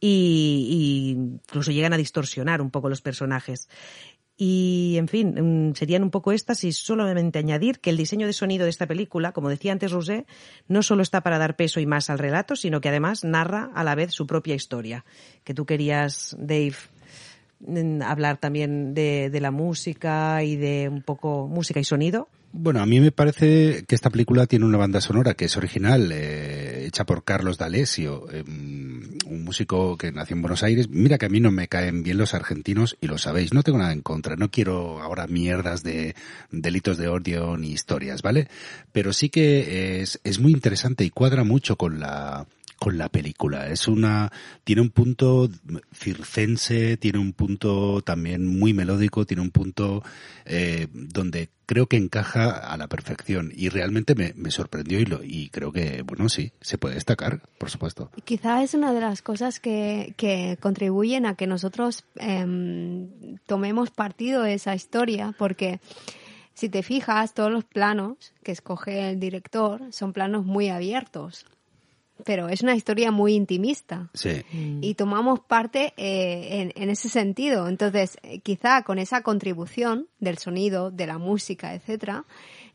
y, 0.00 0.68
y, 0.70 1.10
incluso 1.10 1.70
llegan 1.70 1.92
a 1.92 1.96
distorsionar 1.96 2.60
un 2.60 2.70
poco 2.70 2.88
los 2.88 3.00
personajes. 3.00 3.68
Y, 4.36 4.96
en 4.98 5.06
fin, 5.06 5.68
mm, 5.70 5.74
serían 5.74 6.02
un 6.02 6.10
poco 6.10 6.32
estas 6.32 6.64
y 6.64 6.72
solamente 6.72 7.38
añadir 7.38 7.78
que 7.78 7.90
el 7.90 7.96
diseño 7.96 8.26
de 8.26 8.32
sonido 8.32 8.64
de 8.64 8.70
esta 8.70 8.86
película, 8.86 9.32
como 9.32 9.48
decía 9.48 9.72
antes 9.72 9.92
Rosé, 9.92 10.26
no 10.66 10.82
solo 10.82 11.02
está 11.02 11.20
para 11.20 11.38
dar 11.38 11.54
peso 11.54 11.78
y 11.78 11.86
más 11.86 12.10
al 12.10 12.18
relato, 12.18 12.56
sino 12.56 12.80
que 12.80 12.88
además 12.88 13.22
narra 13.22 13.70
a 13.74 13.84
la 13.84 13.94
vez 13.94 14.12
su 14.12 14.26
propia 14.26 14.56
historia. 14.56 15.04
Que 15.44 15.54
tú 15.54 15.66
querías, 15.66 16.36
Dave, 16.38 16.74
hablar 18.04 18.38
también 18.38 18.92
de, 18.92 19.30
de 19.30 19.40
la 19.40 19.52
música 19.52 20.42
y 20.42 20.56
de 20.56 20.88
un 20.88 21.02
poco 21.02 21.46
música 21.46 21.78
y 21.78 21.84
sonido. 21.84 22.28
Bueno, 22.56 22.80
a 22.80 22.86
mí 22.86 23.00
me 23.00 23.10
parece 23.10 23.84
que 23.84 23.96
esta 23.96 24.10
película 24.10 24.46
tiene 24.46 24.64
una 24.64 24.78
banda 24.78 25.00
sonora 25.00 25.34
que 25.34 25.46
es 25.46 25.56
original, 25.56 26.12
eh, 26.12 26.84
hecha 26.86 27.04
por 27.04 27.24
Carlos 27.24 27.58
D'Alessio, 27.58 28.30
eh, 28.30 28.44
un 28.46 29.42
músico 29.42 29.98
que 29.98 30.12
nació 30.12 30.36
en 30.36 30.42
Buenos 30.42 30.62
Aires. 30.62 30.88
Mira 30.88 31.18
que 31.18 31.26
a 31.26 31.28
mí 31.28 31.40
no 31.40 31.50
me 31.50 31.66
caen 31.66 32.04
bien 32.04 32.16
los 32.16 32.32
argentinos 32.32 32.96
y 33.00 33.08
lo 33.08 33.18
sabéis, 33.18 33.52
no 33.52 33.64
tengo 33.64 33.78
nada 33.78 33.92
en 33.92 34.02
contra, 34.02 34.36
no 34.36 34.52
quiero 34.52 35.02
ahora 35.02 35.26
mierdas 35.26 35.82
de 35.82 36.14
delitos 36.52 36.96
de 36.96 37.08
odio 37.08 37.56
ni 37.56 37.72
historias, 37.72 38.22
¿vale? 38.22 38.46
Pero 38.92 39.12
sí 39.12 39.30
que 39.30 40.00
es, 40.00 40.20
es 40.22 40.38
muy 40.38 40.52
interesante 40.52 41.02
y 41.02 41.10
cuadra 41.10 41.42
mucho 41.42 41.74
con 41.74 41.98
la 41.98 42.46
con 42.84 42.98
la 42.98 43.08
película. 43.08 43.68
Es 43.68 43.88
una, 43.88 44.30
tiene 44.62 44.82
un 44.82 44.90
punto 44.90 45.48
circense, 45.94 46.98
tiene 46.98 47.18
un 47.18 47.32
punto 47.32 48.02
también 48.02 48.46
muy 48.46 48.74
melódico, 48.74 49.24
tiene 49.24 49.42
un 49.42 49.50
punto 49.50 50.02
eh, 50.44 50.88
donde 50.92 51.48
creo 51.64 51.86
que 51.86 51.96
encaja 51.96 52.50
a 52.50 52.76
la 52.76 52.86
perfección 52.86 53.52
y 53.56 53.70
realmente 53.70 54.14
me, 54.14 54.34
me 54.36 54.50
sorprendió 54.50 55.00
y, 55.00 55.06
lo, 55.06 55.24
y 55.24 55.48
creo 55.48 55.72
que, 55.72 56.02
bueno, 56.02 56.28
sí, 56.28 56.52
se 56.60 56.76
puede 56.76 56.96
destacar, 56.96 57.40
por 57.56 57.70
supuesto. 57.70 58.10
Quizá 58.26 58.62
es 58.62 58.74
una 58.74 58.92
de 58.92 59.00
las 59.00 59.22
cosas 59.22 59.60
que, 59.60 60.12
que 60.18 60.58
contribuyen 60.60 61.24
a 61.24 61.36
que 61.36 61.46
nosotros 61.46 62.04
eh, 62.16 63.08
tomemos 63.46 63.92
partido 63.92 64.42
de 64.42 64.52
esa 64.52 64.74
historia, 64.74 65.34
porque 65.38 65.80
si 66.52 66.68
te 66.68 66.82
fijas, 66.82 67.32
todos 67.32 67.50
los 67.50 67.64
planos 67.64 68.34
que 68.42 68.52
escoge 68.52 69.08
el 69.08 69.20
director 69.20 69.90
son 69.90 70.12
planos 70.12 70.44
muy 70.44 70.68
abiertos 70.68 71.46
pero 72.24 72.48
es 72.48 72.62
una 72.62 72.74
historia 72.74 73.10
muy 73.10 73.34
intimista. 73.34 74.08
Sí. 74.14 74.42
Y 74.80 74.94
tomamos 74.94 75.40
parte 75.40 75.92
eh, 75.96 76.60
en, 76.60 76.72
en, 76.82 76.90
ese 76.90 77.08
sentido. 77.08 77.68
Entonces, 77.68 78.18
eh, 78.22 78.38
quizá 78.40 78.82
con 78.82 78.98
esa 78.98 79.22
contribución 79.22 80.06
del 80.20 80.38
sonido, 80.38 80.90
de 80.90 81.06
la 81.06 81.18
música, 81.18 81.74
etcétera, 81.74 82.24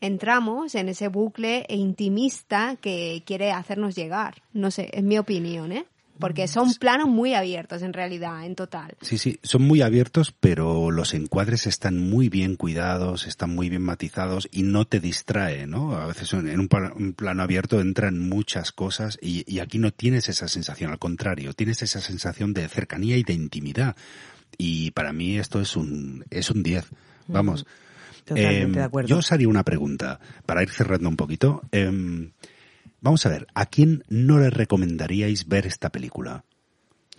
entramos 0.02 0.76
en 0.76 0.90
ese 0.90 1.08
bucle 1.08 1.66
intimista 1.70 2.76
que 2.82 3.24
quiere 3.26 3.52
hacernos 3.52 3.96
llegar. 3.96 4.44
No 4.54 4.72
sé, 4.72 4.90
es 4.92 5.04
mi 5.04 5.18
opinión, 5.18 5.72
¿eh? 5.72 5.86
Porque 6.20 6.48
son 6.48 6.74
planos 6.76 7.08
muy 7.08 7.34
abiertos 7.34 7.82
en 7.82 7.94
realidad, 7.94 8.46
en 8.46 8.56
total. 8.56 8.96
Sí, 9.02 9.18
sí, 9.18 9.40
son 9.42 9.64
muy 9.64 9.82
abiertos, 9.82 10.34
pero 10.40 10.92
los 10.92 11.14
encuadres 11.14 11.66
están 11.66 11.98
muy 11.98 12.30
bien 12.30 12.56
cuidados, 12.56 13.26
están 13.26 13.56
muy 13.56 13.70
bien 13.70 13.82
matizados 13.82 14.48
y 14.52 14.64
no 14.64 14.86
te 14.86 15.00
distrae, 15.00 15.66
¿no? 15.66 15.96
A 15.96 16.08
veces 16.08 16.34
en 16.34 16.60
un, 16.60 16.70
un 16.96 17.14
plano 17.14 17.44
abierto 17.44 17.80
entran 17.80 18.20
muchas 18.20 18.72
cosas 18.72 19.18
y, 19.22 19.44
y, 19.52 19.60
aquí 19.60 19.80
no 19.80 19.92
tienes 19.92 20.30
esa 20.30 20.48
sensación, 20.48 20.92
al 20.92 21.00
contrario, 21.00 21.54
tienes 21.54 21.82
esa 21.82 22.02
sensación 22.02 22.54
de 22.54 22.68
cercanía 22.68 23.18
y 23.18 23.24
de 23.24 23.34
intimidad. 23.34 23.96
Y 24.58 24.92
para 24.92 25.14
mí 25.14 25.38
esto 25.38 25.62
es 25.62 25.76
un, 25.76 26.26
es 26.30 26.52
un 26.52 26.64
10. 26.64 26.86
Vamos. 27.28 27.66
Totalmente 28.26 28.62
Em, 28.64 28.72
de 28.74 28.84
acuerdo. 28.84 29.08
Yo 29.08 29.18
os 29.18 29.32
haría 29.32 29.48
una 29.48 29.64
pregunta 29.64 30.20
para 30.46 30.62
ir 30.64 30.70
cerrando 30.70 31.10
un 31.10 31.16
poquito. 31.16 31.62
Em, 31.72 32.32
vamos 33.02 33.26
a 33.26 33.30
ver, 33.30 33.48
¿a 33.54 33.66
quién 33.66 34.04
no 34.10 34.40
le 34.40 34.50
recomendaríais 34.50 35.48
ver 35.48 35.66
esta 35.66 35.90
película? 35.90 36.44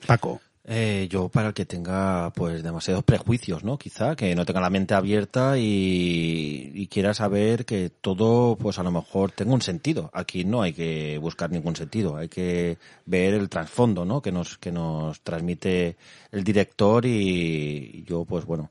Paco. 0.06 0.40
Eh, 0.64 1.08
yo 1.10 1.28
para 1.30 1.48
el 1.48 1.54
que 1.54 1.64
tenga 1.64 2.30
pues 2.34 2.62
demasiados 2.62 3.02
prejuicios, 3.02 3.64
¿no? 3.64 3.78
Quizá 3.78 4.14
que 4.14 4.34
no 4.36 4.44
tenga 4.44 4.60
la 4.60 4.70
mente 4.70 4.94
abierta 4.94 5.54
y, 5.58 6.86
quiera 6.90 7.14
saber 7.14 7.64
que 7.64 7.90
todo 7.90 8.56
pues 8.56 8.78
a 8.78 8.82
lo 8.82 8.90
mejor 8.90 9.32
tenga 9.32 9.54
un 9.54 9.62
sentido. 9.62 10.10
Aquí 10.12 10.44
no 10.44 10.62
hay 10.62 10.72
que 10.72 11.18
buscar 11.18 11.50
ningún 11.50 11.76
sentido, 11.76 12.16
hay 12.16 12.28
que 12.28 12.78
ver 13.06 13.34
el 13.34 13.48
trasfondo, 13.48 14.04
¿no? 14.04 14.20
Que 14.20 14.32
nos 14.32 14.58
que 14.58 14.70
nos 14.70 15.20
transmite 15.22 15.96
el 16.30 16.44
director 16.44 17.06
y 17.06 18.04
yo 18.06 18.24
pues 18.24 18.44
bueno, 18.44 18.70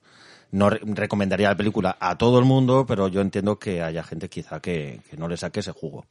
no 0.52 0.70
re- 0.70 0.82
recomendaría 0.84 1.50
la 1.50 1.58
película 1.58 1.98
a 2.00 2.18
todo 2.18 2.40
el 2.40 2.46
mundo, 2.46 2.86
pero 2.88 3.08
yo 3.08 3.22
entiendo 3.22 3.58
que 3.58 3.82
haya 3.82 4.04
gente 4.04 4.30
quizá 4.30 4.60
que, 4.60 5.02
que 5.10 5.18
no 5.18 5.28
le 5.28 5.38
saque 5.38 5.62
ese 5.62 5.72
jugo. 5.72 6.06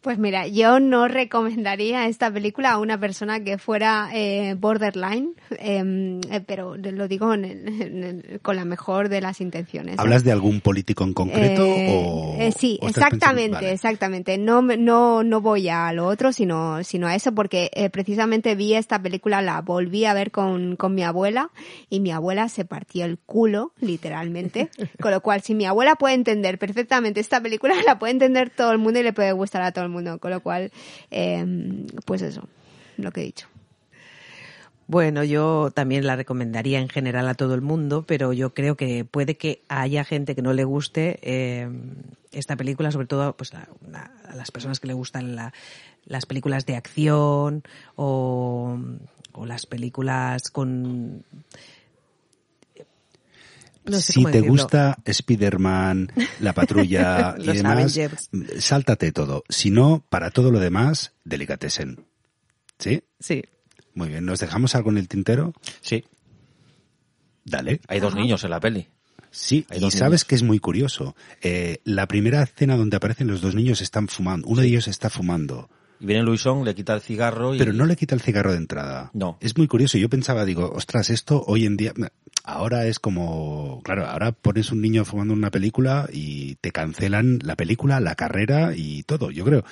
Pues 0.00 0.16
mira, 0.16 0.46
yo 0.46 0.78
no 0.78 1.08
recomendaría 1.08 2.06
esta 2.06 2.30
película 2.30 2.70
a 2.70 2.78
una 2.78 3.00
persona 3.00 3.42
que 3.42 3.58
fuera 3.58 4.10
eh, 4.14 4.54
borderline, 4.54 5.34
em, 5.58 6.20
eh, 6.30 6.40
pero 6.46 6.76
lo 6.76 7.08
digo 7.08 7.34
en 7.34 7.44
el- 7.44 7.82
en 7.82 8.04
el- 8.04 8.40
con 8.40 8.54
la 8.54 8.64
mejor 8.64 9.08
de 9.08 9.20
las 9.20 9.40
intenciones. 9.40 9.98
¿Hablas 9.98 10.22
de 10.22 10.30
algún 10.30 10.60
político 10.60 11.02
en 11.02 11.14
concreto 11.14 11.64
Eh, 11.66 11.86
o...? 11.88 12.36
eh, 12.38 12.52
sí, 12.56 12.78
o 12.80 12.88
exactamente, 12.88 13.54
Vale. 13.56 13.72
exactamente. 13.72 14.38
No, 14.38 14.62
me- 14.62 14.76
no, 14.76 15.24
no 15.24 15.40
voy 15.40 15.68
a 15.68 15.92
lo 15.92 16.06
otro, 16.06 16.32
sino, 16.32 16.84
sino 16.84 17.08
a 17.08 17.16
eso, 17.16 17.34
porque 17.34 17.68
eh, 17.74 17.90
precisamente 17.90 18.54
vi 18.54 18.74
esta 18.74 19.02
película, 19.02 19.42
la 19.42 19.60
volví 19.62 20.04
a 20.04 20.14
ver 20.14 20.30
con, 20.30 20.76
con 20.76 20.94
mi 20.94 21.02
abuela 21.02 21.50
y 21.90 21.98
mi 21.98 22.12
abuela 22.12 22.48
se 22.48 22.64
partió 22.64 23.04
el 23.04 23.18
culo, 23.18 23.72
literalmente. 23.80 24.70
con 25.02 25.10
lo 25.10 25.20
cual, 25.22 25.42
si 25.42 25.56
mi 25.56 25.66
abuela 25.66 25.96
puede 25.96 26.14
entender 26.14 26.56
perfectamente 26.58 27.18
esta 27.18 27.40
película, 27.40 27.74
la 27.84 27.98
puede 27.98 28.12
entender 28.12 28.48
todo 28.50 28.70
el 28.70 28.78
mundo 28.78 29.00
y 29.00 29.02
le 29.02 29.12
puede 29.12 29.32
gustar 29.32 29.62
a 29.62 29.72
todo 29.72 29.82
el 29.82 29.86
mundo. 29.86 29.87
Con 30.18 30.30
lo 30.30 30.40
cual, 30.40 30.70
eh, 31.10 31.84
pues 32.04 32.22
eso, 32.22 32.48
lo 32.96 33.10
que 33.10 33.20
he 33.20 33.24
dicho. 33.24 33.46
Bueno, 34.88 35.22
yo 35.22 35.70
también 35.74 36.06
la 36.06 36.16
recomendaría 36.16 36.80
en 36.80 36.88
general 36.88 37.28
a 37.28 37.34
todo 37.34 37.54
el 37.54 37.60
mundo, 37.60 38.04
pero 38.06 38.32
yo 38.32 38.54
creo 38.54 38.74
que 38.74 39.04
puede 39.04 39.36
que 39.36 39.60
haya 39.68 40.02
gente 40.02 40.34
que 40.34 40.40
no 40.40 40.54
le 40.54 40.64
guste 40.64 41.18
eh, 41.20 41.68
esta 42.32 42.56
película, 42.56 42.90
sobre 42.90 43.06
todo 43.06 43.36
pues 43.36 43.52
a, 43.52 43.68
las 44.34 44.50
personas 44.50 44.80
que 44.80 44.86
le 44.86 44.94
gustan 44.94 45.36
la- 45.36 45.52
las 46.06 46.24
películas 46.24 46.64
de 46.64 46.76
acción 46.76 47.64
o, 47.96 48.78
o 49.32 49.44
las 49.44 49.66
películas 49.66 50.44
con 50.50 51.22
no 53.90 53.96
sé 54.00 54.12
si 54.12 54.24
te 54.24 54.30
decirlo. 54.30 54.50
gusta 54.52 54.98
Spider-Man, 55.04 56.12
La 56.40 56.52
Patrulla 56.52 57.34
y 57.38 57.44
Los 57.44 57.56
demás, 57.56 57.72
Avengers. 57.72 58.30
sáltate 58.58 59.12
todo. 59.12 59.44
Si 59.48 59.70
no, 59.70 60.04
para 60.08 60.30
todo 60.30 60.50
lo 60.50 60.60
demás, 60.60 61.12
Delicatessen. 61.24 62.04
¿Sí? 62.78 63.02
Sí. 63.20 63.42
Muy 63.94 64.08
bien. 64.08 64.24
¿Nos 64.24 64.38
dejamos 64.40 64.74
algo 64.74 64.90
en 64.90 64.98
el 64.98 65.08
tintero? 65.08 65.52
Sí, 65.80 66.04
Dale. 67.44 67.80
hay 67.88 68.00
dos 68.00 68.14
niños 68.14 68.44
en 68.44 68.50
la 68.50 68.60
peli. 68.60 68.88
Sí, 69.30 69.66
Hay 69.68 69.84
y 69.84 69.90
sabes 69.90 70.00
niños. 70.22 70.24
que 70.24 70.34
es 70.36 70.42
muy 70.42 70.58
curioso. 70.58 71.14
Eh, 71.42 71.80
la 71.84 72.06
primera 72.06 72.42
escena 72.42 72.76
donde 72.76 72.96
aparecen 72.96 73.26
los 73.26 73.40
dos 73.40 73.54
niños 73.54 73.80
están 73.82 74.08
fumando. 74.08 74.48
Uno 74.48 74.62
de 74.62 74.68
ellos 74.68 74.88
está 74.88 75.10
fumando. 75.10 75.68
Y 76.00 76.06
viene 76.06 76.22
Luisón, 76.22 76.64
le 76.64 76.74
quita 76.74 76.94
el 76.94 77.00
cigarro 77.02 77.54
y... 77.54 77.58
Pero 77.58 77.72
no 77.72 77.84
le 77.84 77.96
quita 77.96 78.14
el 78.14 78.20
cigarro 78.20 78.52
de 78.52 78.58
entrada. 78.58 79.10
No. 79.14 79.36
Es 79.40 79.56
muy 79.58 79.66
curioso. 79.66 79.98
Yo 79.98 80.08
pensaba, 80.08 80.44
digo, 80.44 80.70
ostras, 80.74 81.10
esto 81.10 81.42
hoy 81.46 81.66
en 81.66 81.76
día, 81.76 81.92
ahora 82.48 82.86
es 82.86 82.98
como, 82.98 83.82
claro, 83.84 84.06
ahora 84.06 84.32
pones 84.32 84.72
un 84.72 84.80
niño 84.80 85.04
fumando 85.04 85.34
una 85.34 85.50
película 85.50 86.08
y 86.12 86.56
te 86.56 86.72
cancelan 86.72 87.38
la 87.42 87.56
película, 87.56 88.00
la 88.00 88.14
carrera 88.14 88.72
y 88.74 89.02
todo, 89.02 89.30
yo 89.30 89.44
creo. 89.44 89.64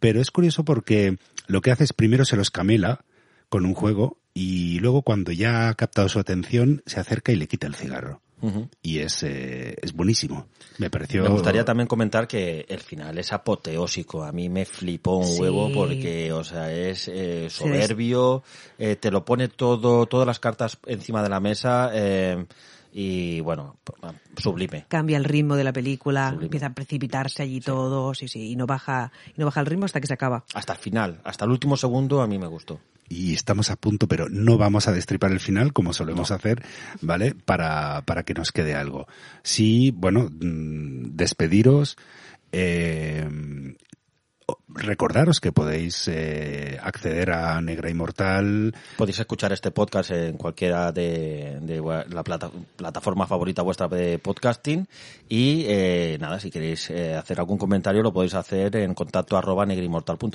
Pero 0.00 0.20
es 0.20 0.30
curioso 0.30 0.64
porque 0.64 1.18
lo 1.46 1.60
que 1.60 1.70
hace 1.70 1.84
es 1.84 1.92
primero 1.92 2.24
se 2.24 2.36
los 2.36 2.50
camela 2.50 3.04
con 3.48 3.66
un 3.66 3.74
juego 3.74 4.18
y 4.32 4.80
luego 4.80 5.02
cuando 5.02 5.32
ya 5.32 5.68
ha 5.68 5.74
captado 5.74 6.08
su 6.08 6.18
atención 6.18 6.82
se 6.86 6.98
acerca 6.98 7.30
y 7.30 7.36
le 7.36 7.46
quita 7.46 7.66
el 7.66 7.74
cigarro. 7.74 8.23
Y 8.82 8.98
es, 8.98 9.22
eh, 9.22 9.76
es 9.80 9.92
buenísimo. 9.94 10.46
Me 10.78 10.90
pareció... 10.90 11.22
Me 11.22 11.28
gustaría 11.28 11.64
también 11.64 11.86
comentar 11.86 12.26
que 12.26 12.66
el 12.68 12.80
final 12.80 13.16
es 13.18 13.32
apoteósico. 13.32 14.22
A 14.24 14.32
mí 14.32 14.48
me 14.48 14.64
flipó 14.64 15.16
un 15.18 15.26
Sí. 15.26 15.40
huevo 15.40 15.70
porque, 15.72 16.32
o 16.32 16.44
sea, 16.44 16.72
es 16.72 17.08
eh, 17.08 17.48
soberbio, 17.50 18.42
eh, 18.78 18.96
te 18.96 19.10
lo 19.10 19.24
pone 19.24 19.48
todo, 19.48 20.06
todas 20.06 20.26
las 20.26 20.38
cartas 20.40 20.78
encima 20.86 21.22
de 21.22 21.28
la 21.28 21.40
mesa 21.40 21.90
eh, 21.94 22.44
y, 22.92 23.40
bueno, 23.40 23.76
sublime. 24.36 24.86
Cambia 24.88 25.16
el 25.16 25.24
ritmo 25.24 25.56
de 25.56 25.64
la 25.64 25.72
película, 25.72 26.26
Sublime. 26.28 26.44
empieza 26.46 26.66
a 26.66 26.74
precipitarse 26.74 27.42
allí 27.42 27.60
todo, 27.60 28.14
sí, 28.14 28.28
sí, 28.28 28.50
y 28.52 28.56
no 28.56 28.66
baja, 28.66 29.10
y 29.36 29.40
no 29.40 29.46
baja 29.46 29.60
el 29.60 29.66
ritmo 29.66 29.84
hasta 29.84 30.00
que 30.00 30.06
se 30.06 30.14
acaba. 30.14 30.44
Hasta 30.54 30.74
el 30.74 30.78
final, 30.78 31.20
hasta 31.24 31.44
el 31.44 31.50
último 31.50 31.76
segundo 31.76 32.20
a 32.22 32.26
mí 32.26 32.38
me 32.38 32.46
gustó. 32.46 32.80
Y 33.08 33.34
estamos 33.34 33.70
a 33.70 33.76
punto, 33.76 34.08
pero 34.08 34.28
no 34.28 34.58
vamos 34.58 34.88
a 34.88 34.92
destripar 34.92 35.32
el 35.32 35.40
final 35.40 35.72
como 35.72 35.92
solemos 35.92 36.30
hacer, 36.30 36.62
¿vale? 37.00 37.34
Para, 37.34 38.02
para 38.02 38.22
que 38.24 38.34
nos 38.34 38.52
quede 38.52 38.74
algo. 38.74 39.06
Sí, 39.42 39.92
bueno, 39.96 40.30
mm, 40.30 41.14
despediros. 41.16 41.96
Eh, 42.52 43.28
recordaros 44.68 45.40
que 45.40 45.52
podéis 45.52 46.08
eh, 46.08 46.78
acceder 46.82 47.30
a 47.32 47.60
Negra 47.60 47.90
Inmortal. 47.90 48.74
Podéis 48.96 49.20
escuchar 49.20 49.52
este 49.52 49.70
podcast 49.70 50.10
en 50.10 50.36
cualquiera 50.36 50.90
de, 50.92 51.58
de 51.62 51.80
la 52.08 52.22
plata- 52.24 52.50
plataforma 52.76 53.26
favorita 53.26 53.62
vuestra 53.62 53.88
de 53.88 54.18
podcasting 54.18 54.86
y 55.28 55.64
eh, 55.68 56.18
nada, 56.20 56.40
si 56.40 56.50
queréis 56.50 56.90
eh, 56.90 57.14
hacer 57.14 57.38
algún 57.38 57.56
comentario 57.56 58.02
lo 58.02 58.12
podéis 58.12 58.34
hacer 58.34 58.74
en 58.76 58.94
contacto 58.94 59.36
arroba 59.36 59.64
negrimortal.com. 59.64 60.30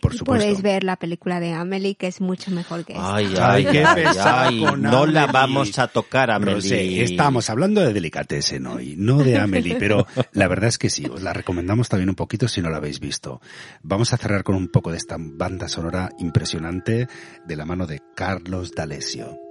Por 0.00 0.14
Y 0.14 0.18
supuesto. 0.18 0.24
podéis 0.24 0.62
ver 0.62 0.84
la 0.84 0.96
película 0.96 1.40
de 1.40 1.52
Amelie, 1.54 1.94
que 1.94 2.06
es 2.08 2.20
mucho 2.20 2.50
mejor 2.50 2.84
que 2.84 2.92
esta. 2.92 3.14
Ay, 3.14 3.34
Ay, 3.40 3.64
qué 3.66 3.84
ay, 3.84 4.60
con 4.60 4.82
no 4.82 5.06
la 5.06 5.26
vamos 5.26 5.78
a 5.78 5.88
tocar, 5.88 6.30
Amelie. 6.30 7.02
Estamos 7.02 7.48
hablando 7.50 7.80
de 7.80 7.92
Delicatessen 7.92 8.66
hoy, 8.66 8.94
no 8.98 9.18
de 9.18 9.38
Amelie, 9.38 9.76
pero 9.76 10.06
la 10.32 10.46
verdad 10.48 10.68
es 10.68 10.78
que 10.78 10.90
sí, 10.90 11.06
os 11.06 11.22
la 11.22 11.32
recomendamos 11.32 11.88
también 11.88 12.08
un 12.10 12.14
poquito 12.16 12.48
si 12.48 12.60
no 12.60 12.68
la 12.70 12.76
habéis 12.76 13.00
visto. 13.00 13.40
Vamos 13.82 14.12
a 14.12 14.16
cerrar 14.16 14.44
con 14.44 14.54
un 14.54 14.68
poco 14.68 14.90
de 14.90 14.98
esta 14.98 15.16
banda 15.18 15.68
sonora 15.68 16.10
impresionante 16.18 17.08
de 17.46 17.56
la 17.56 17.64
mano 17.64 17.86
de 17.86 18.00
Carlos 18.14 18.72
D'Alessio. 18.72 19.47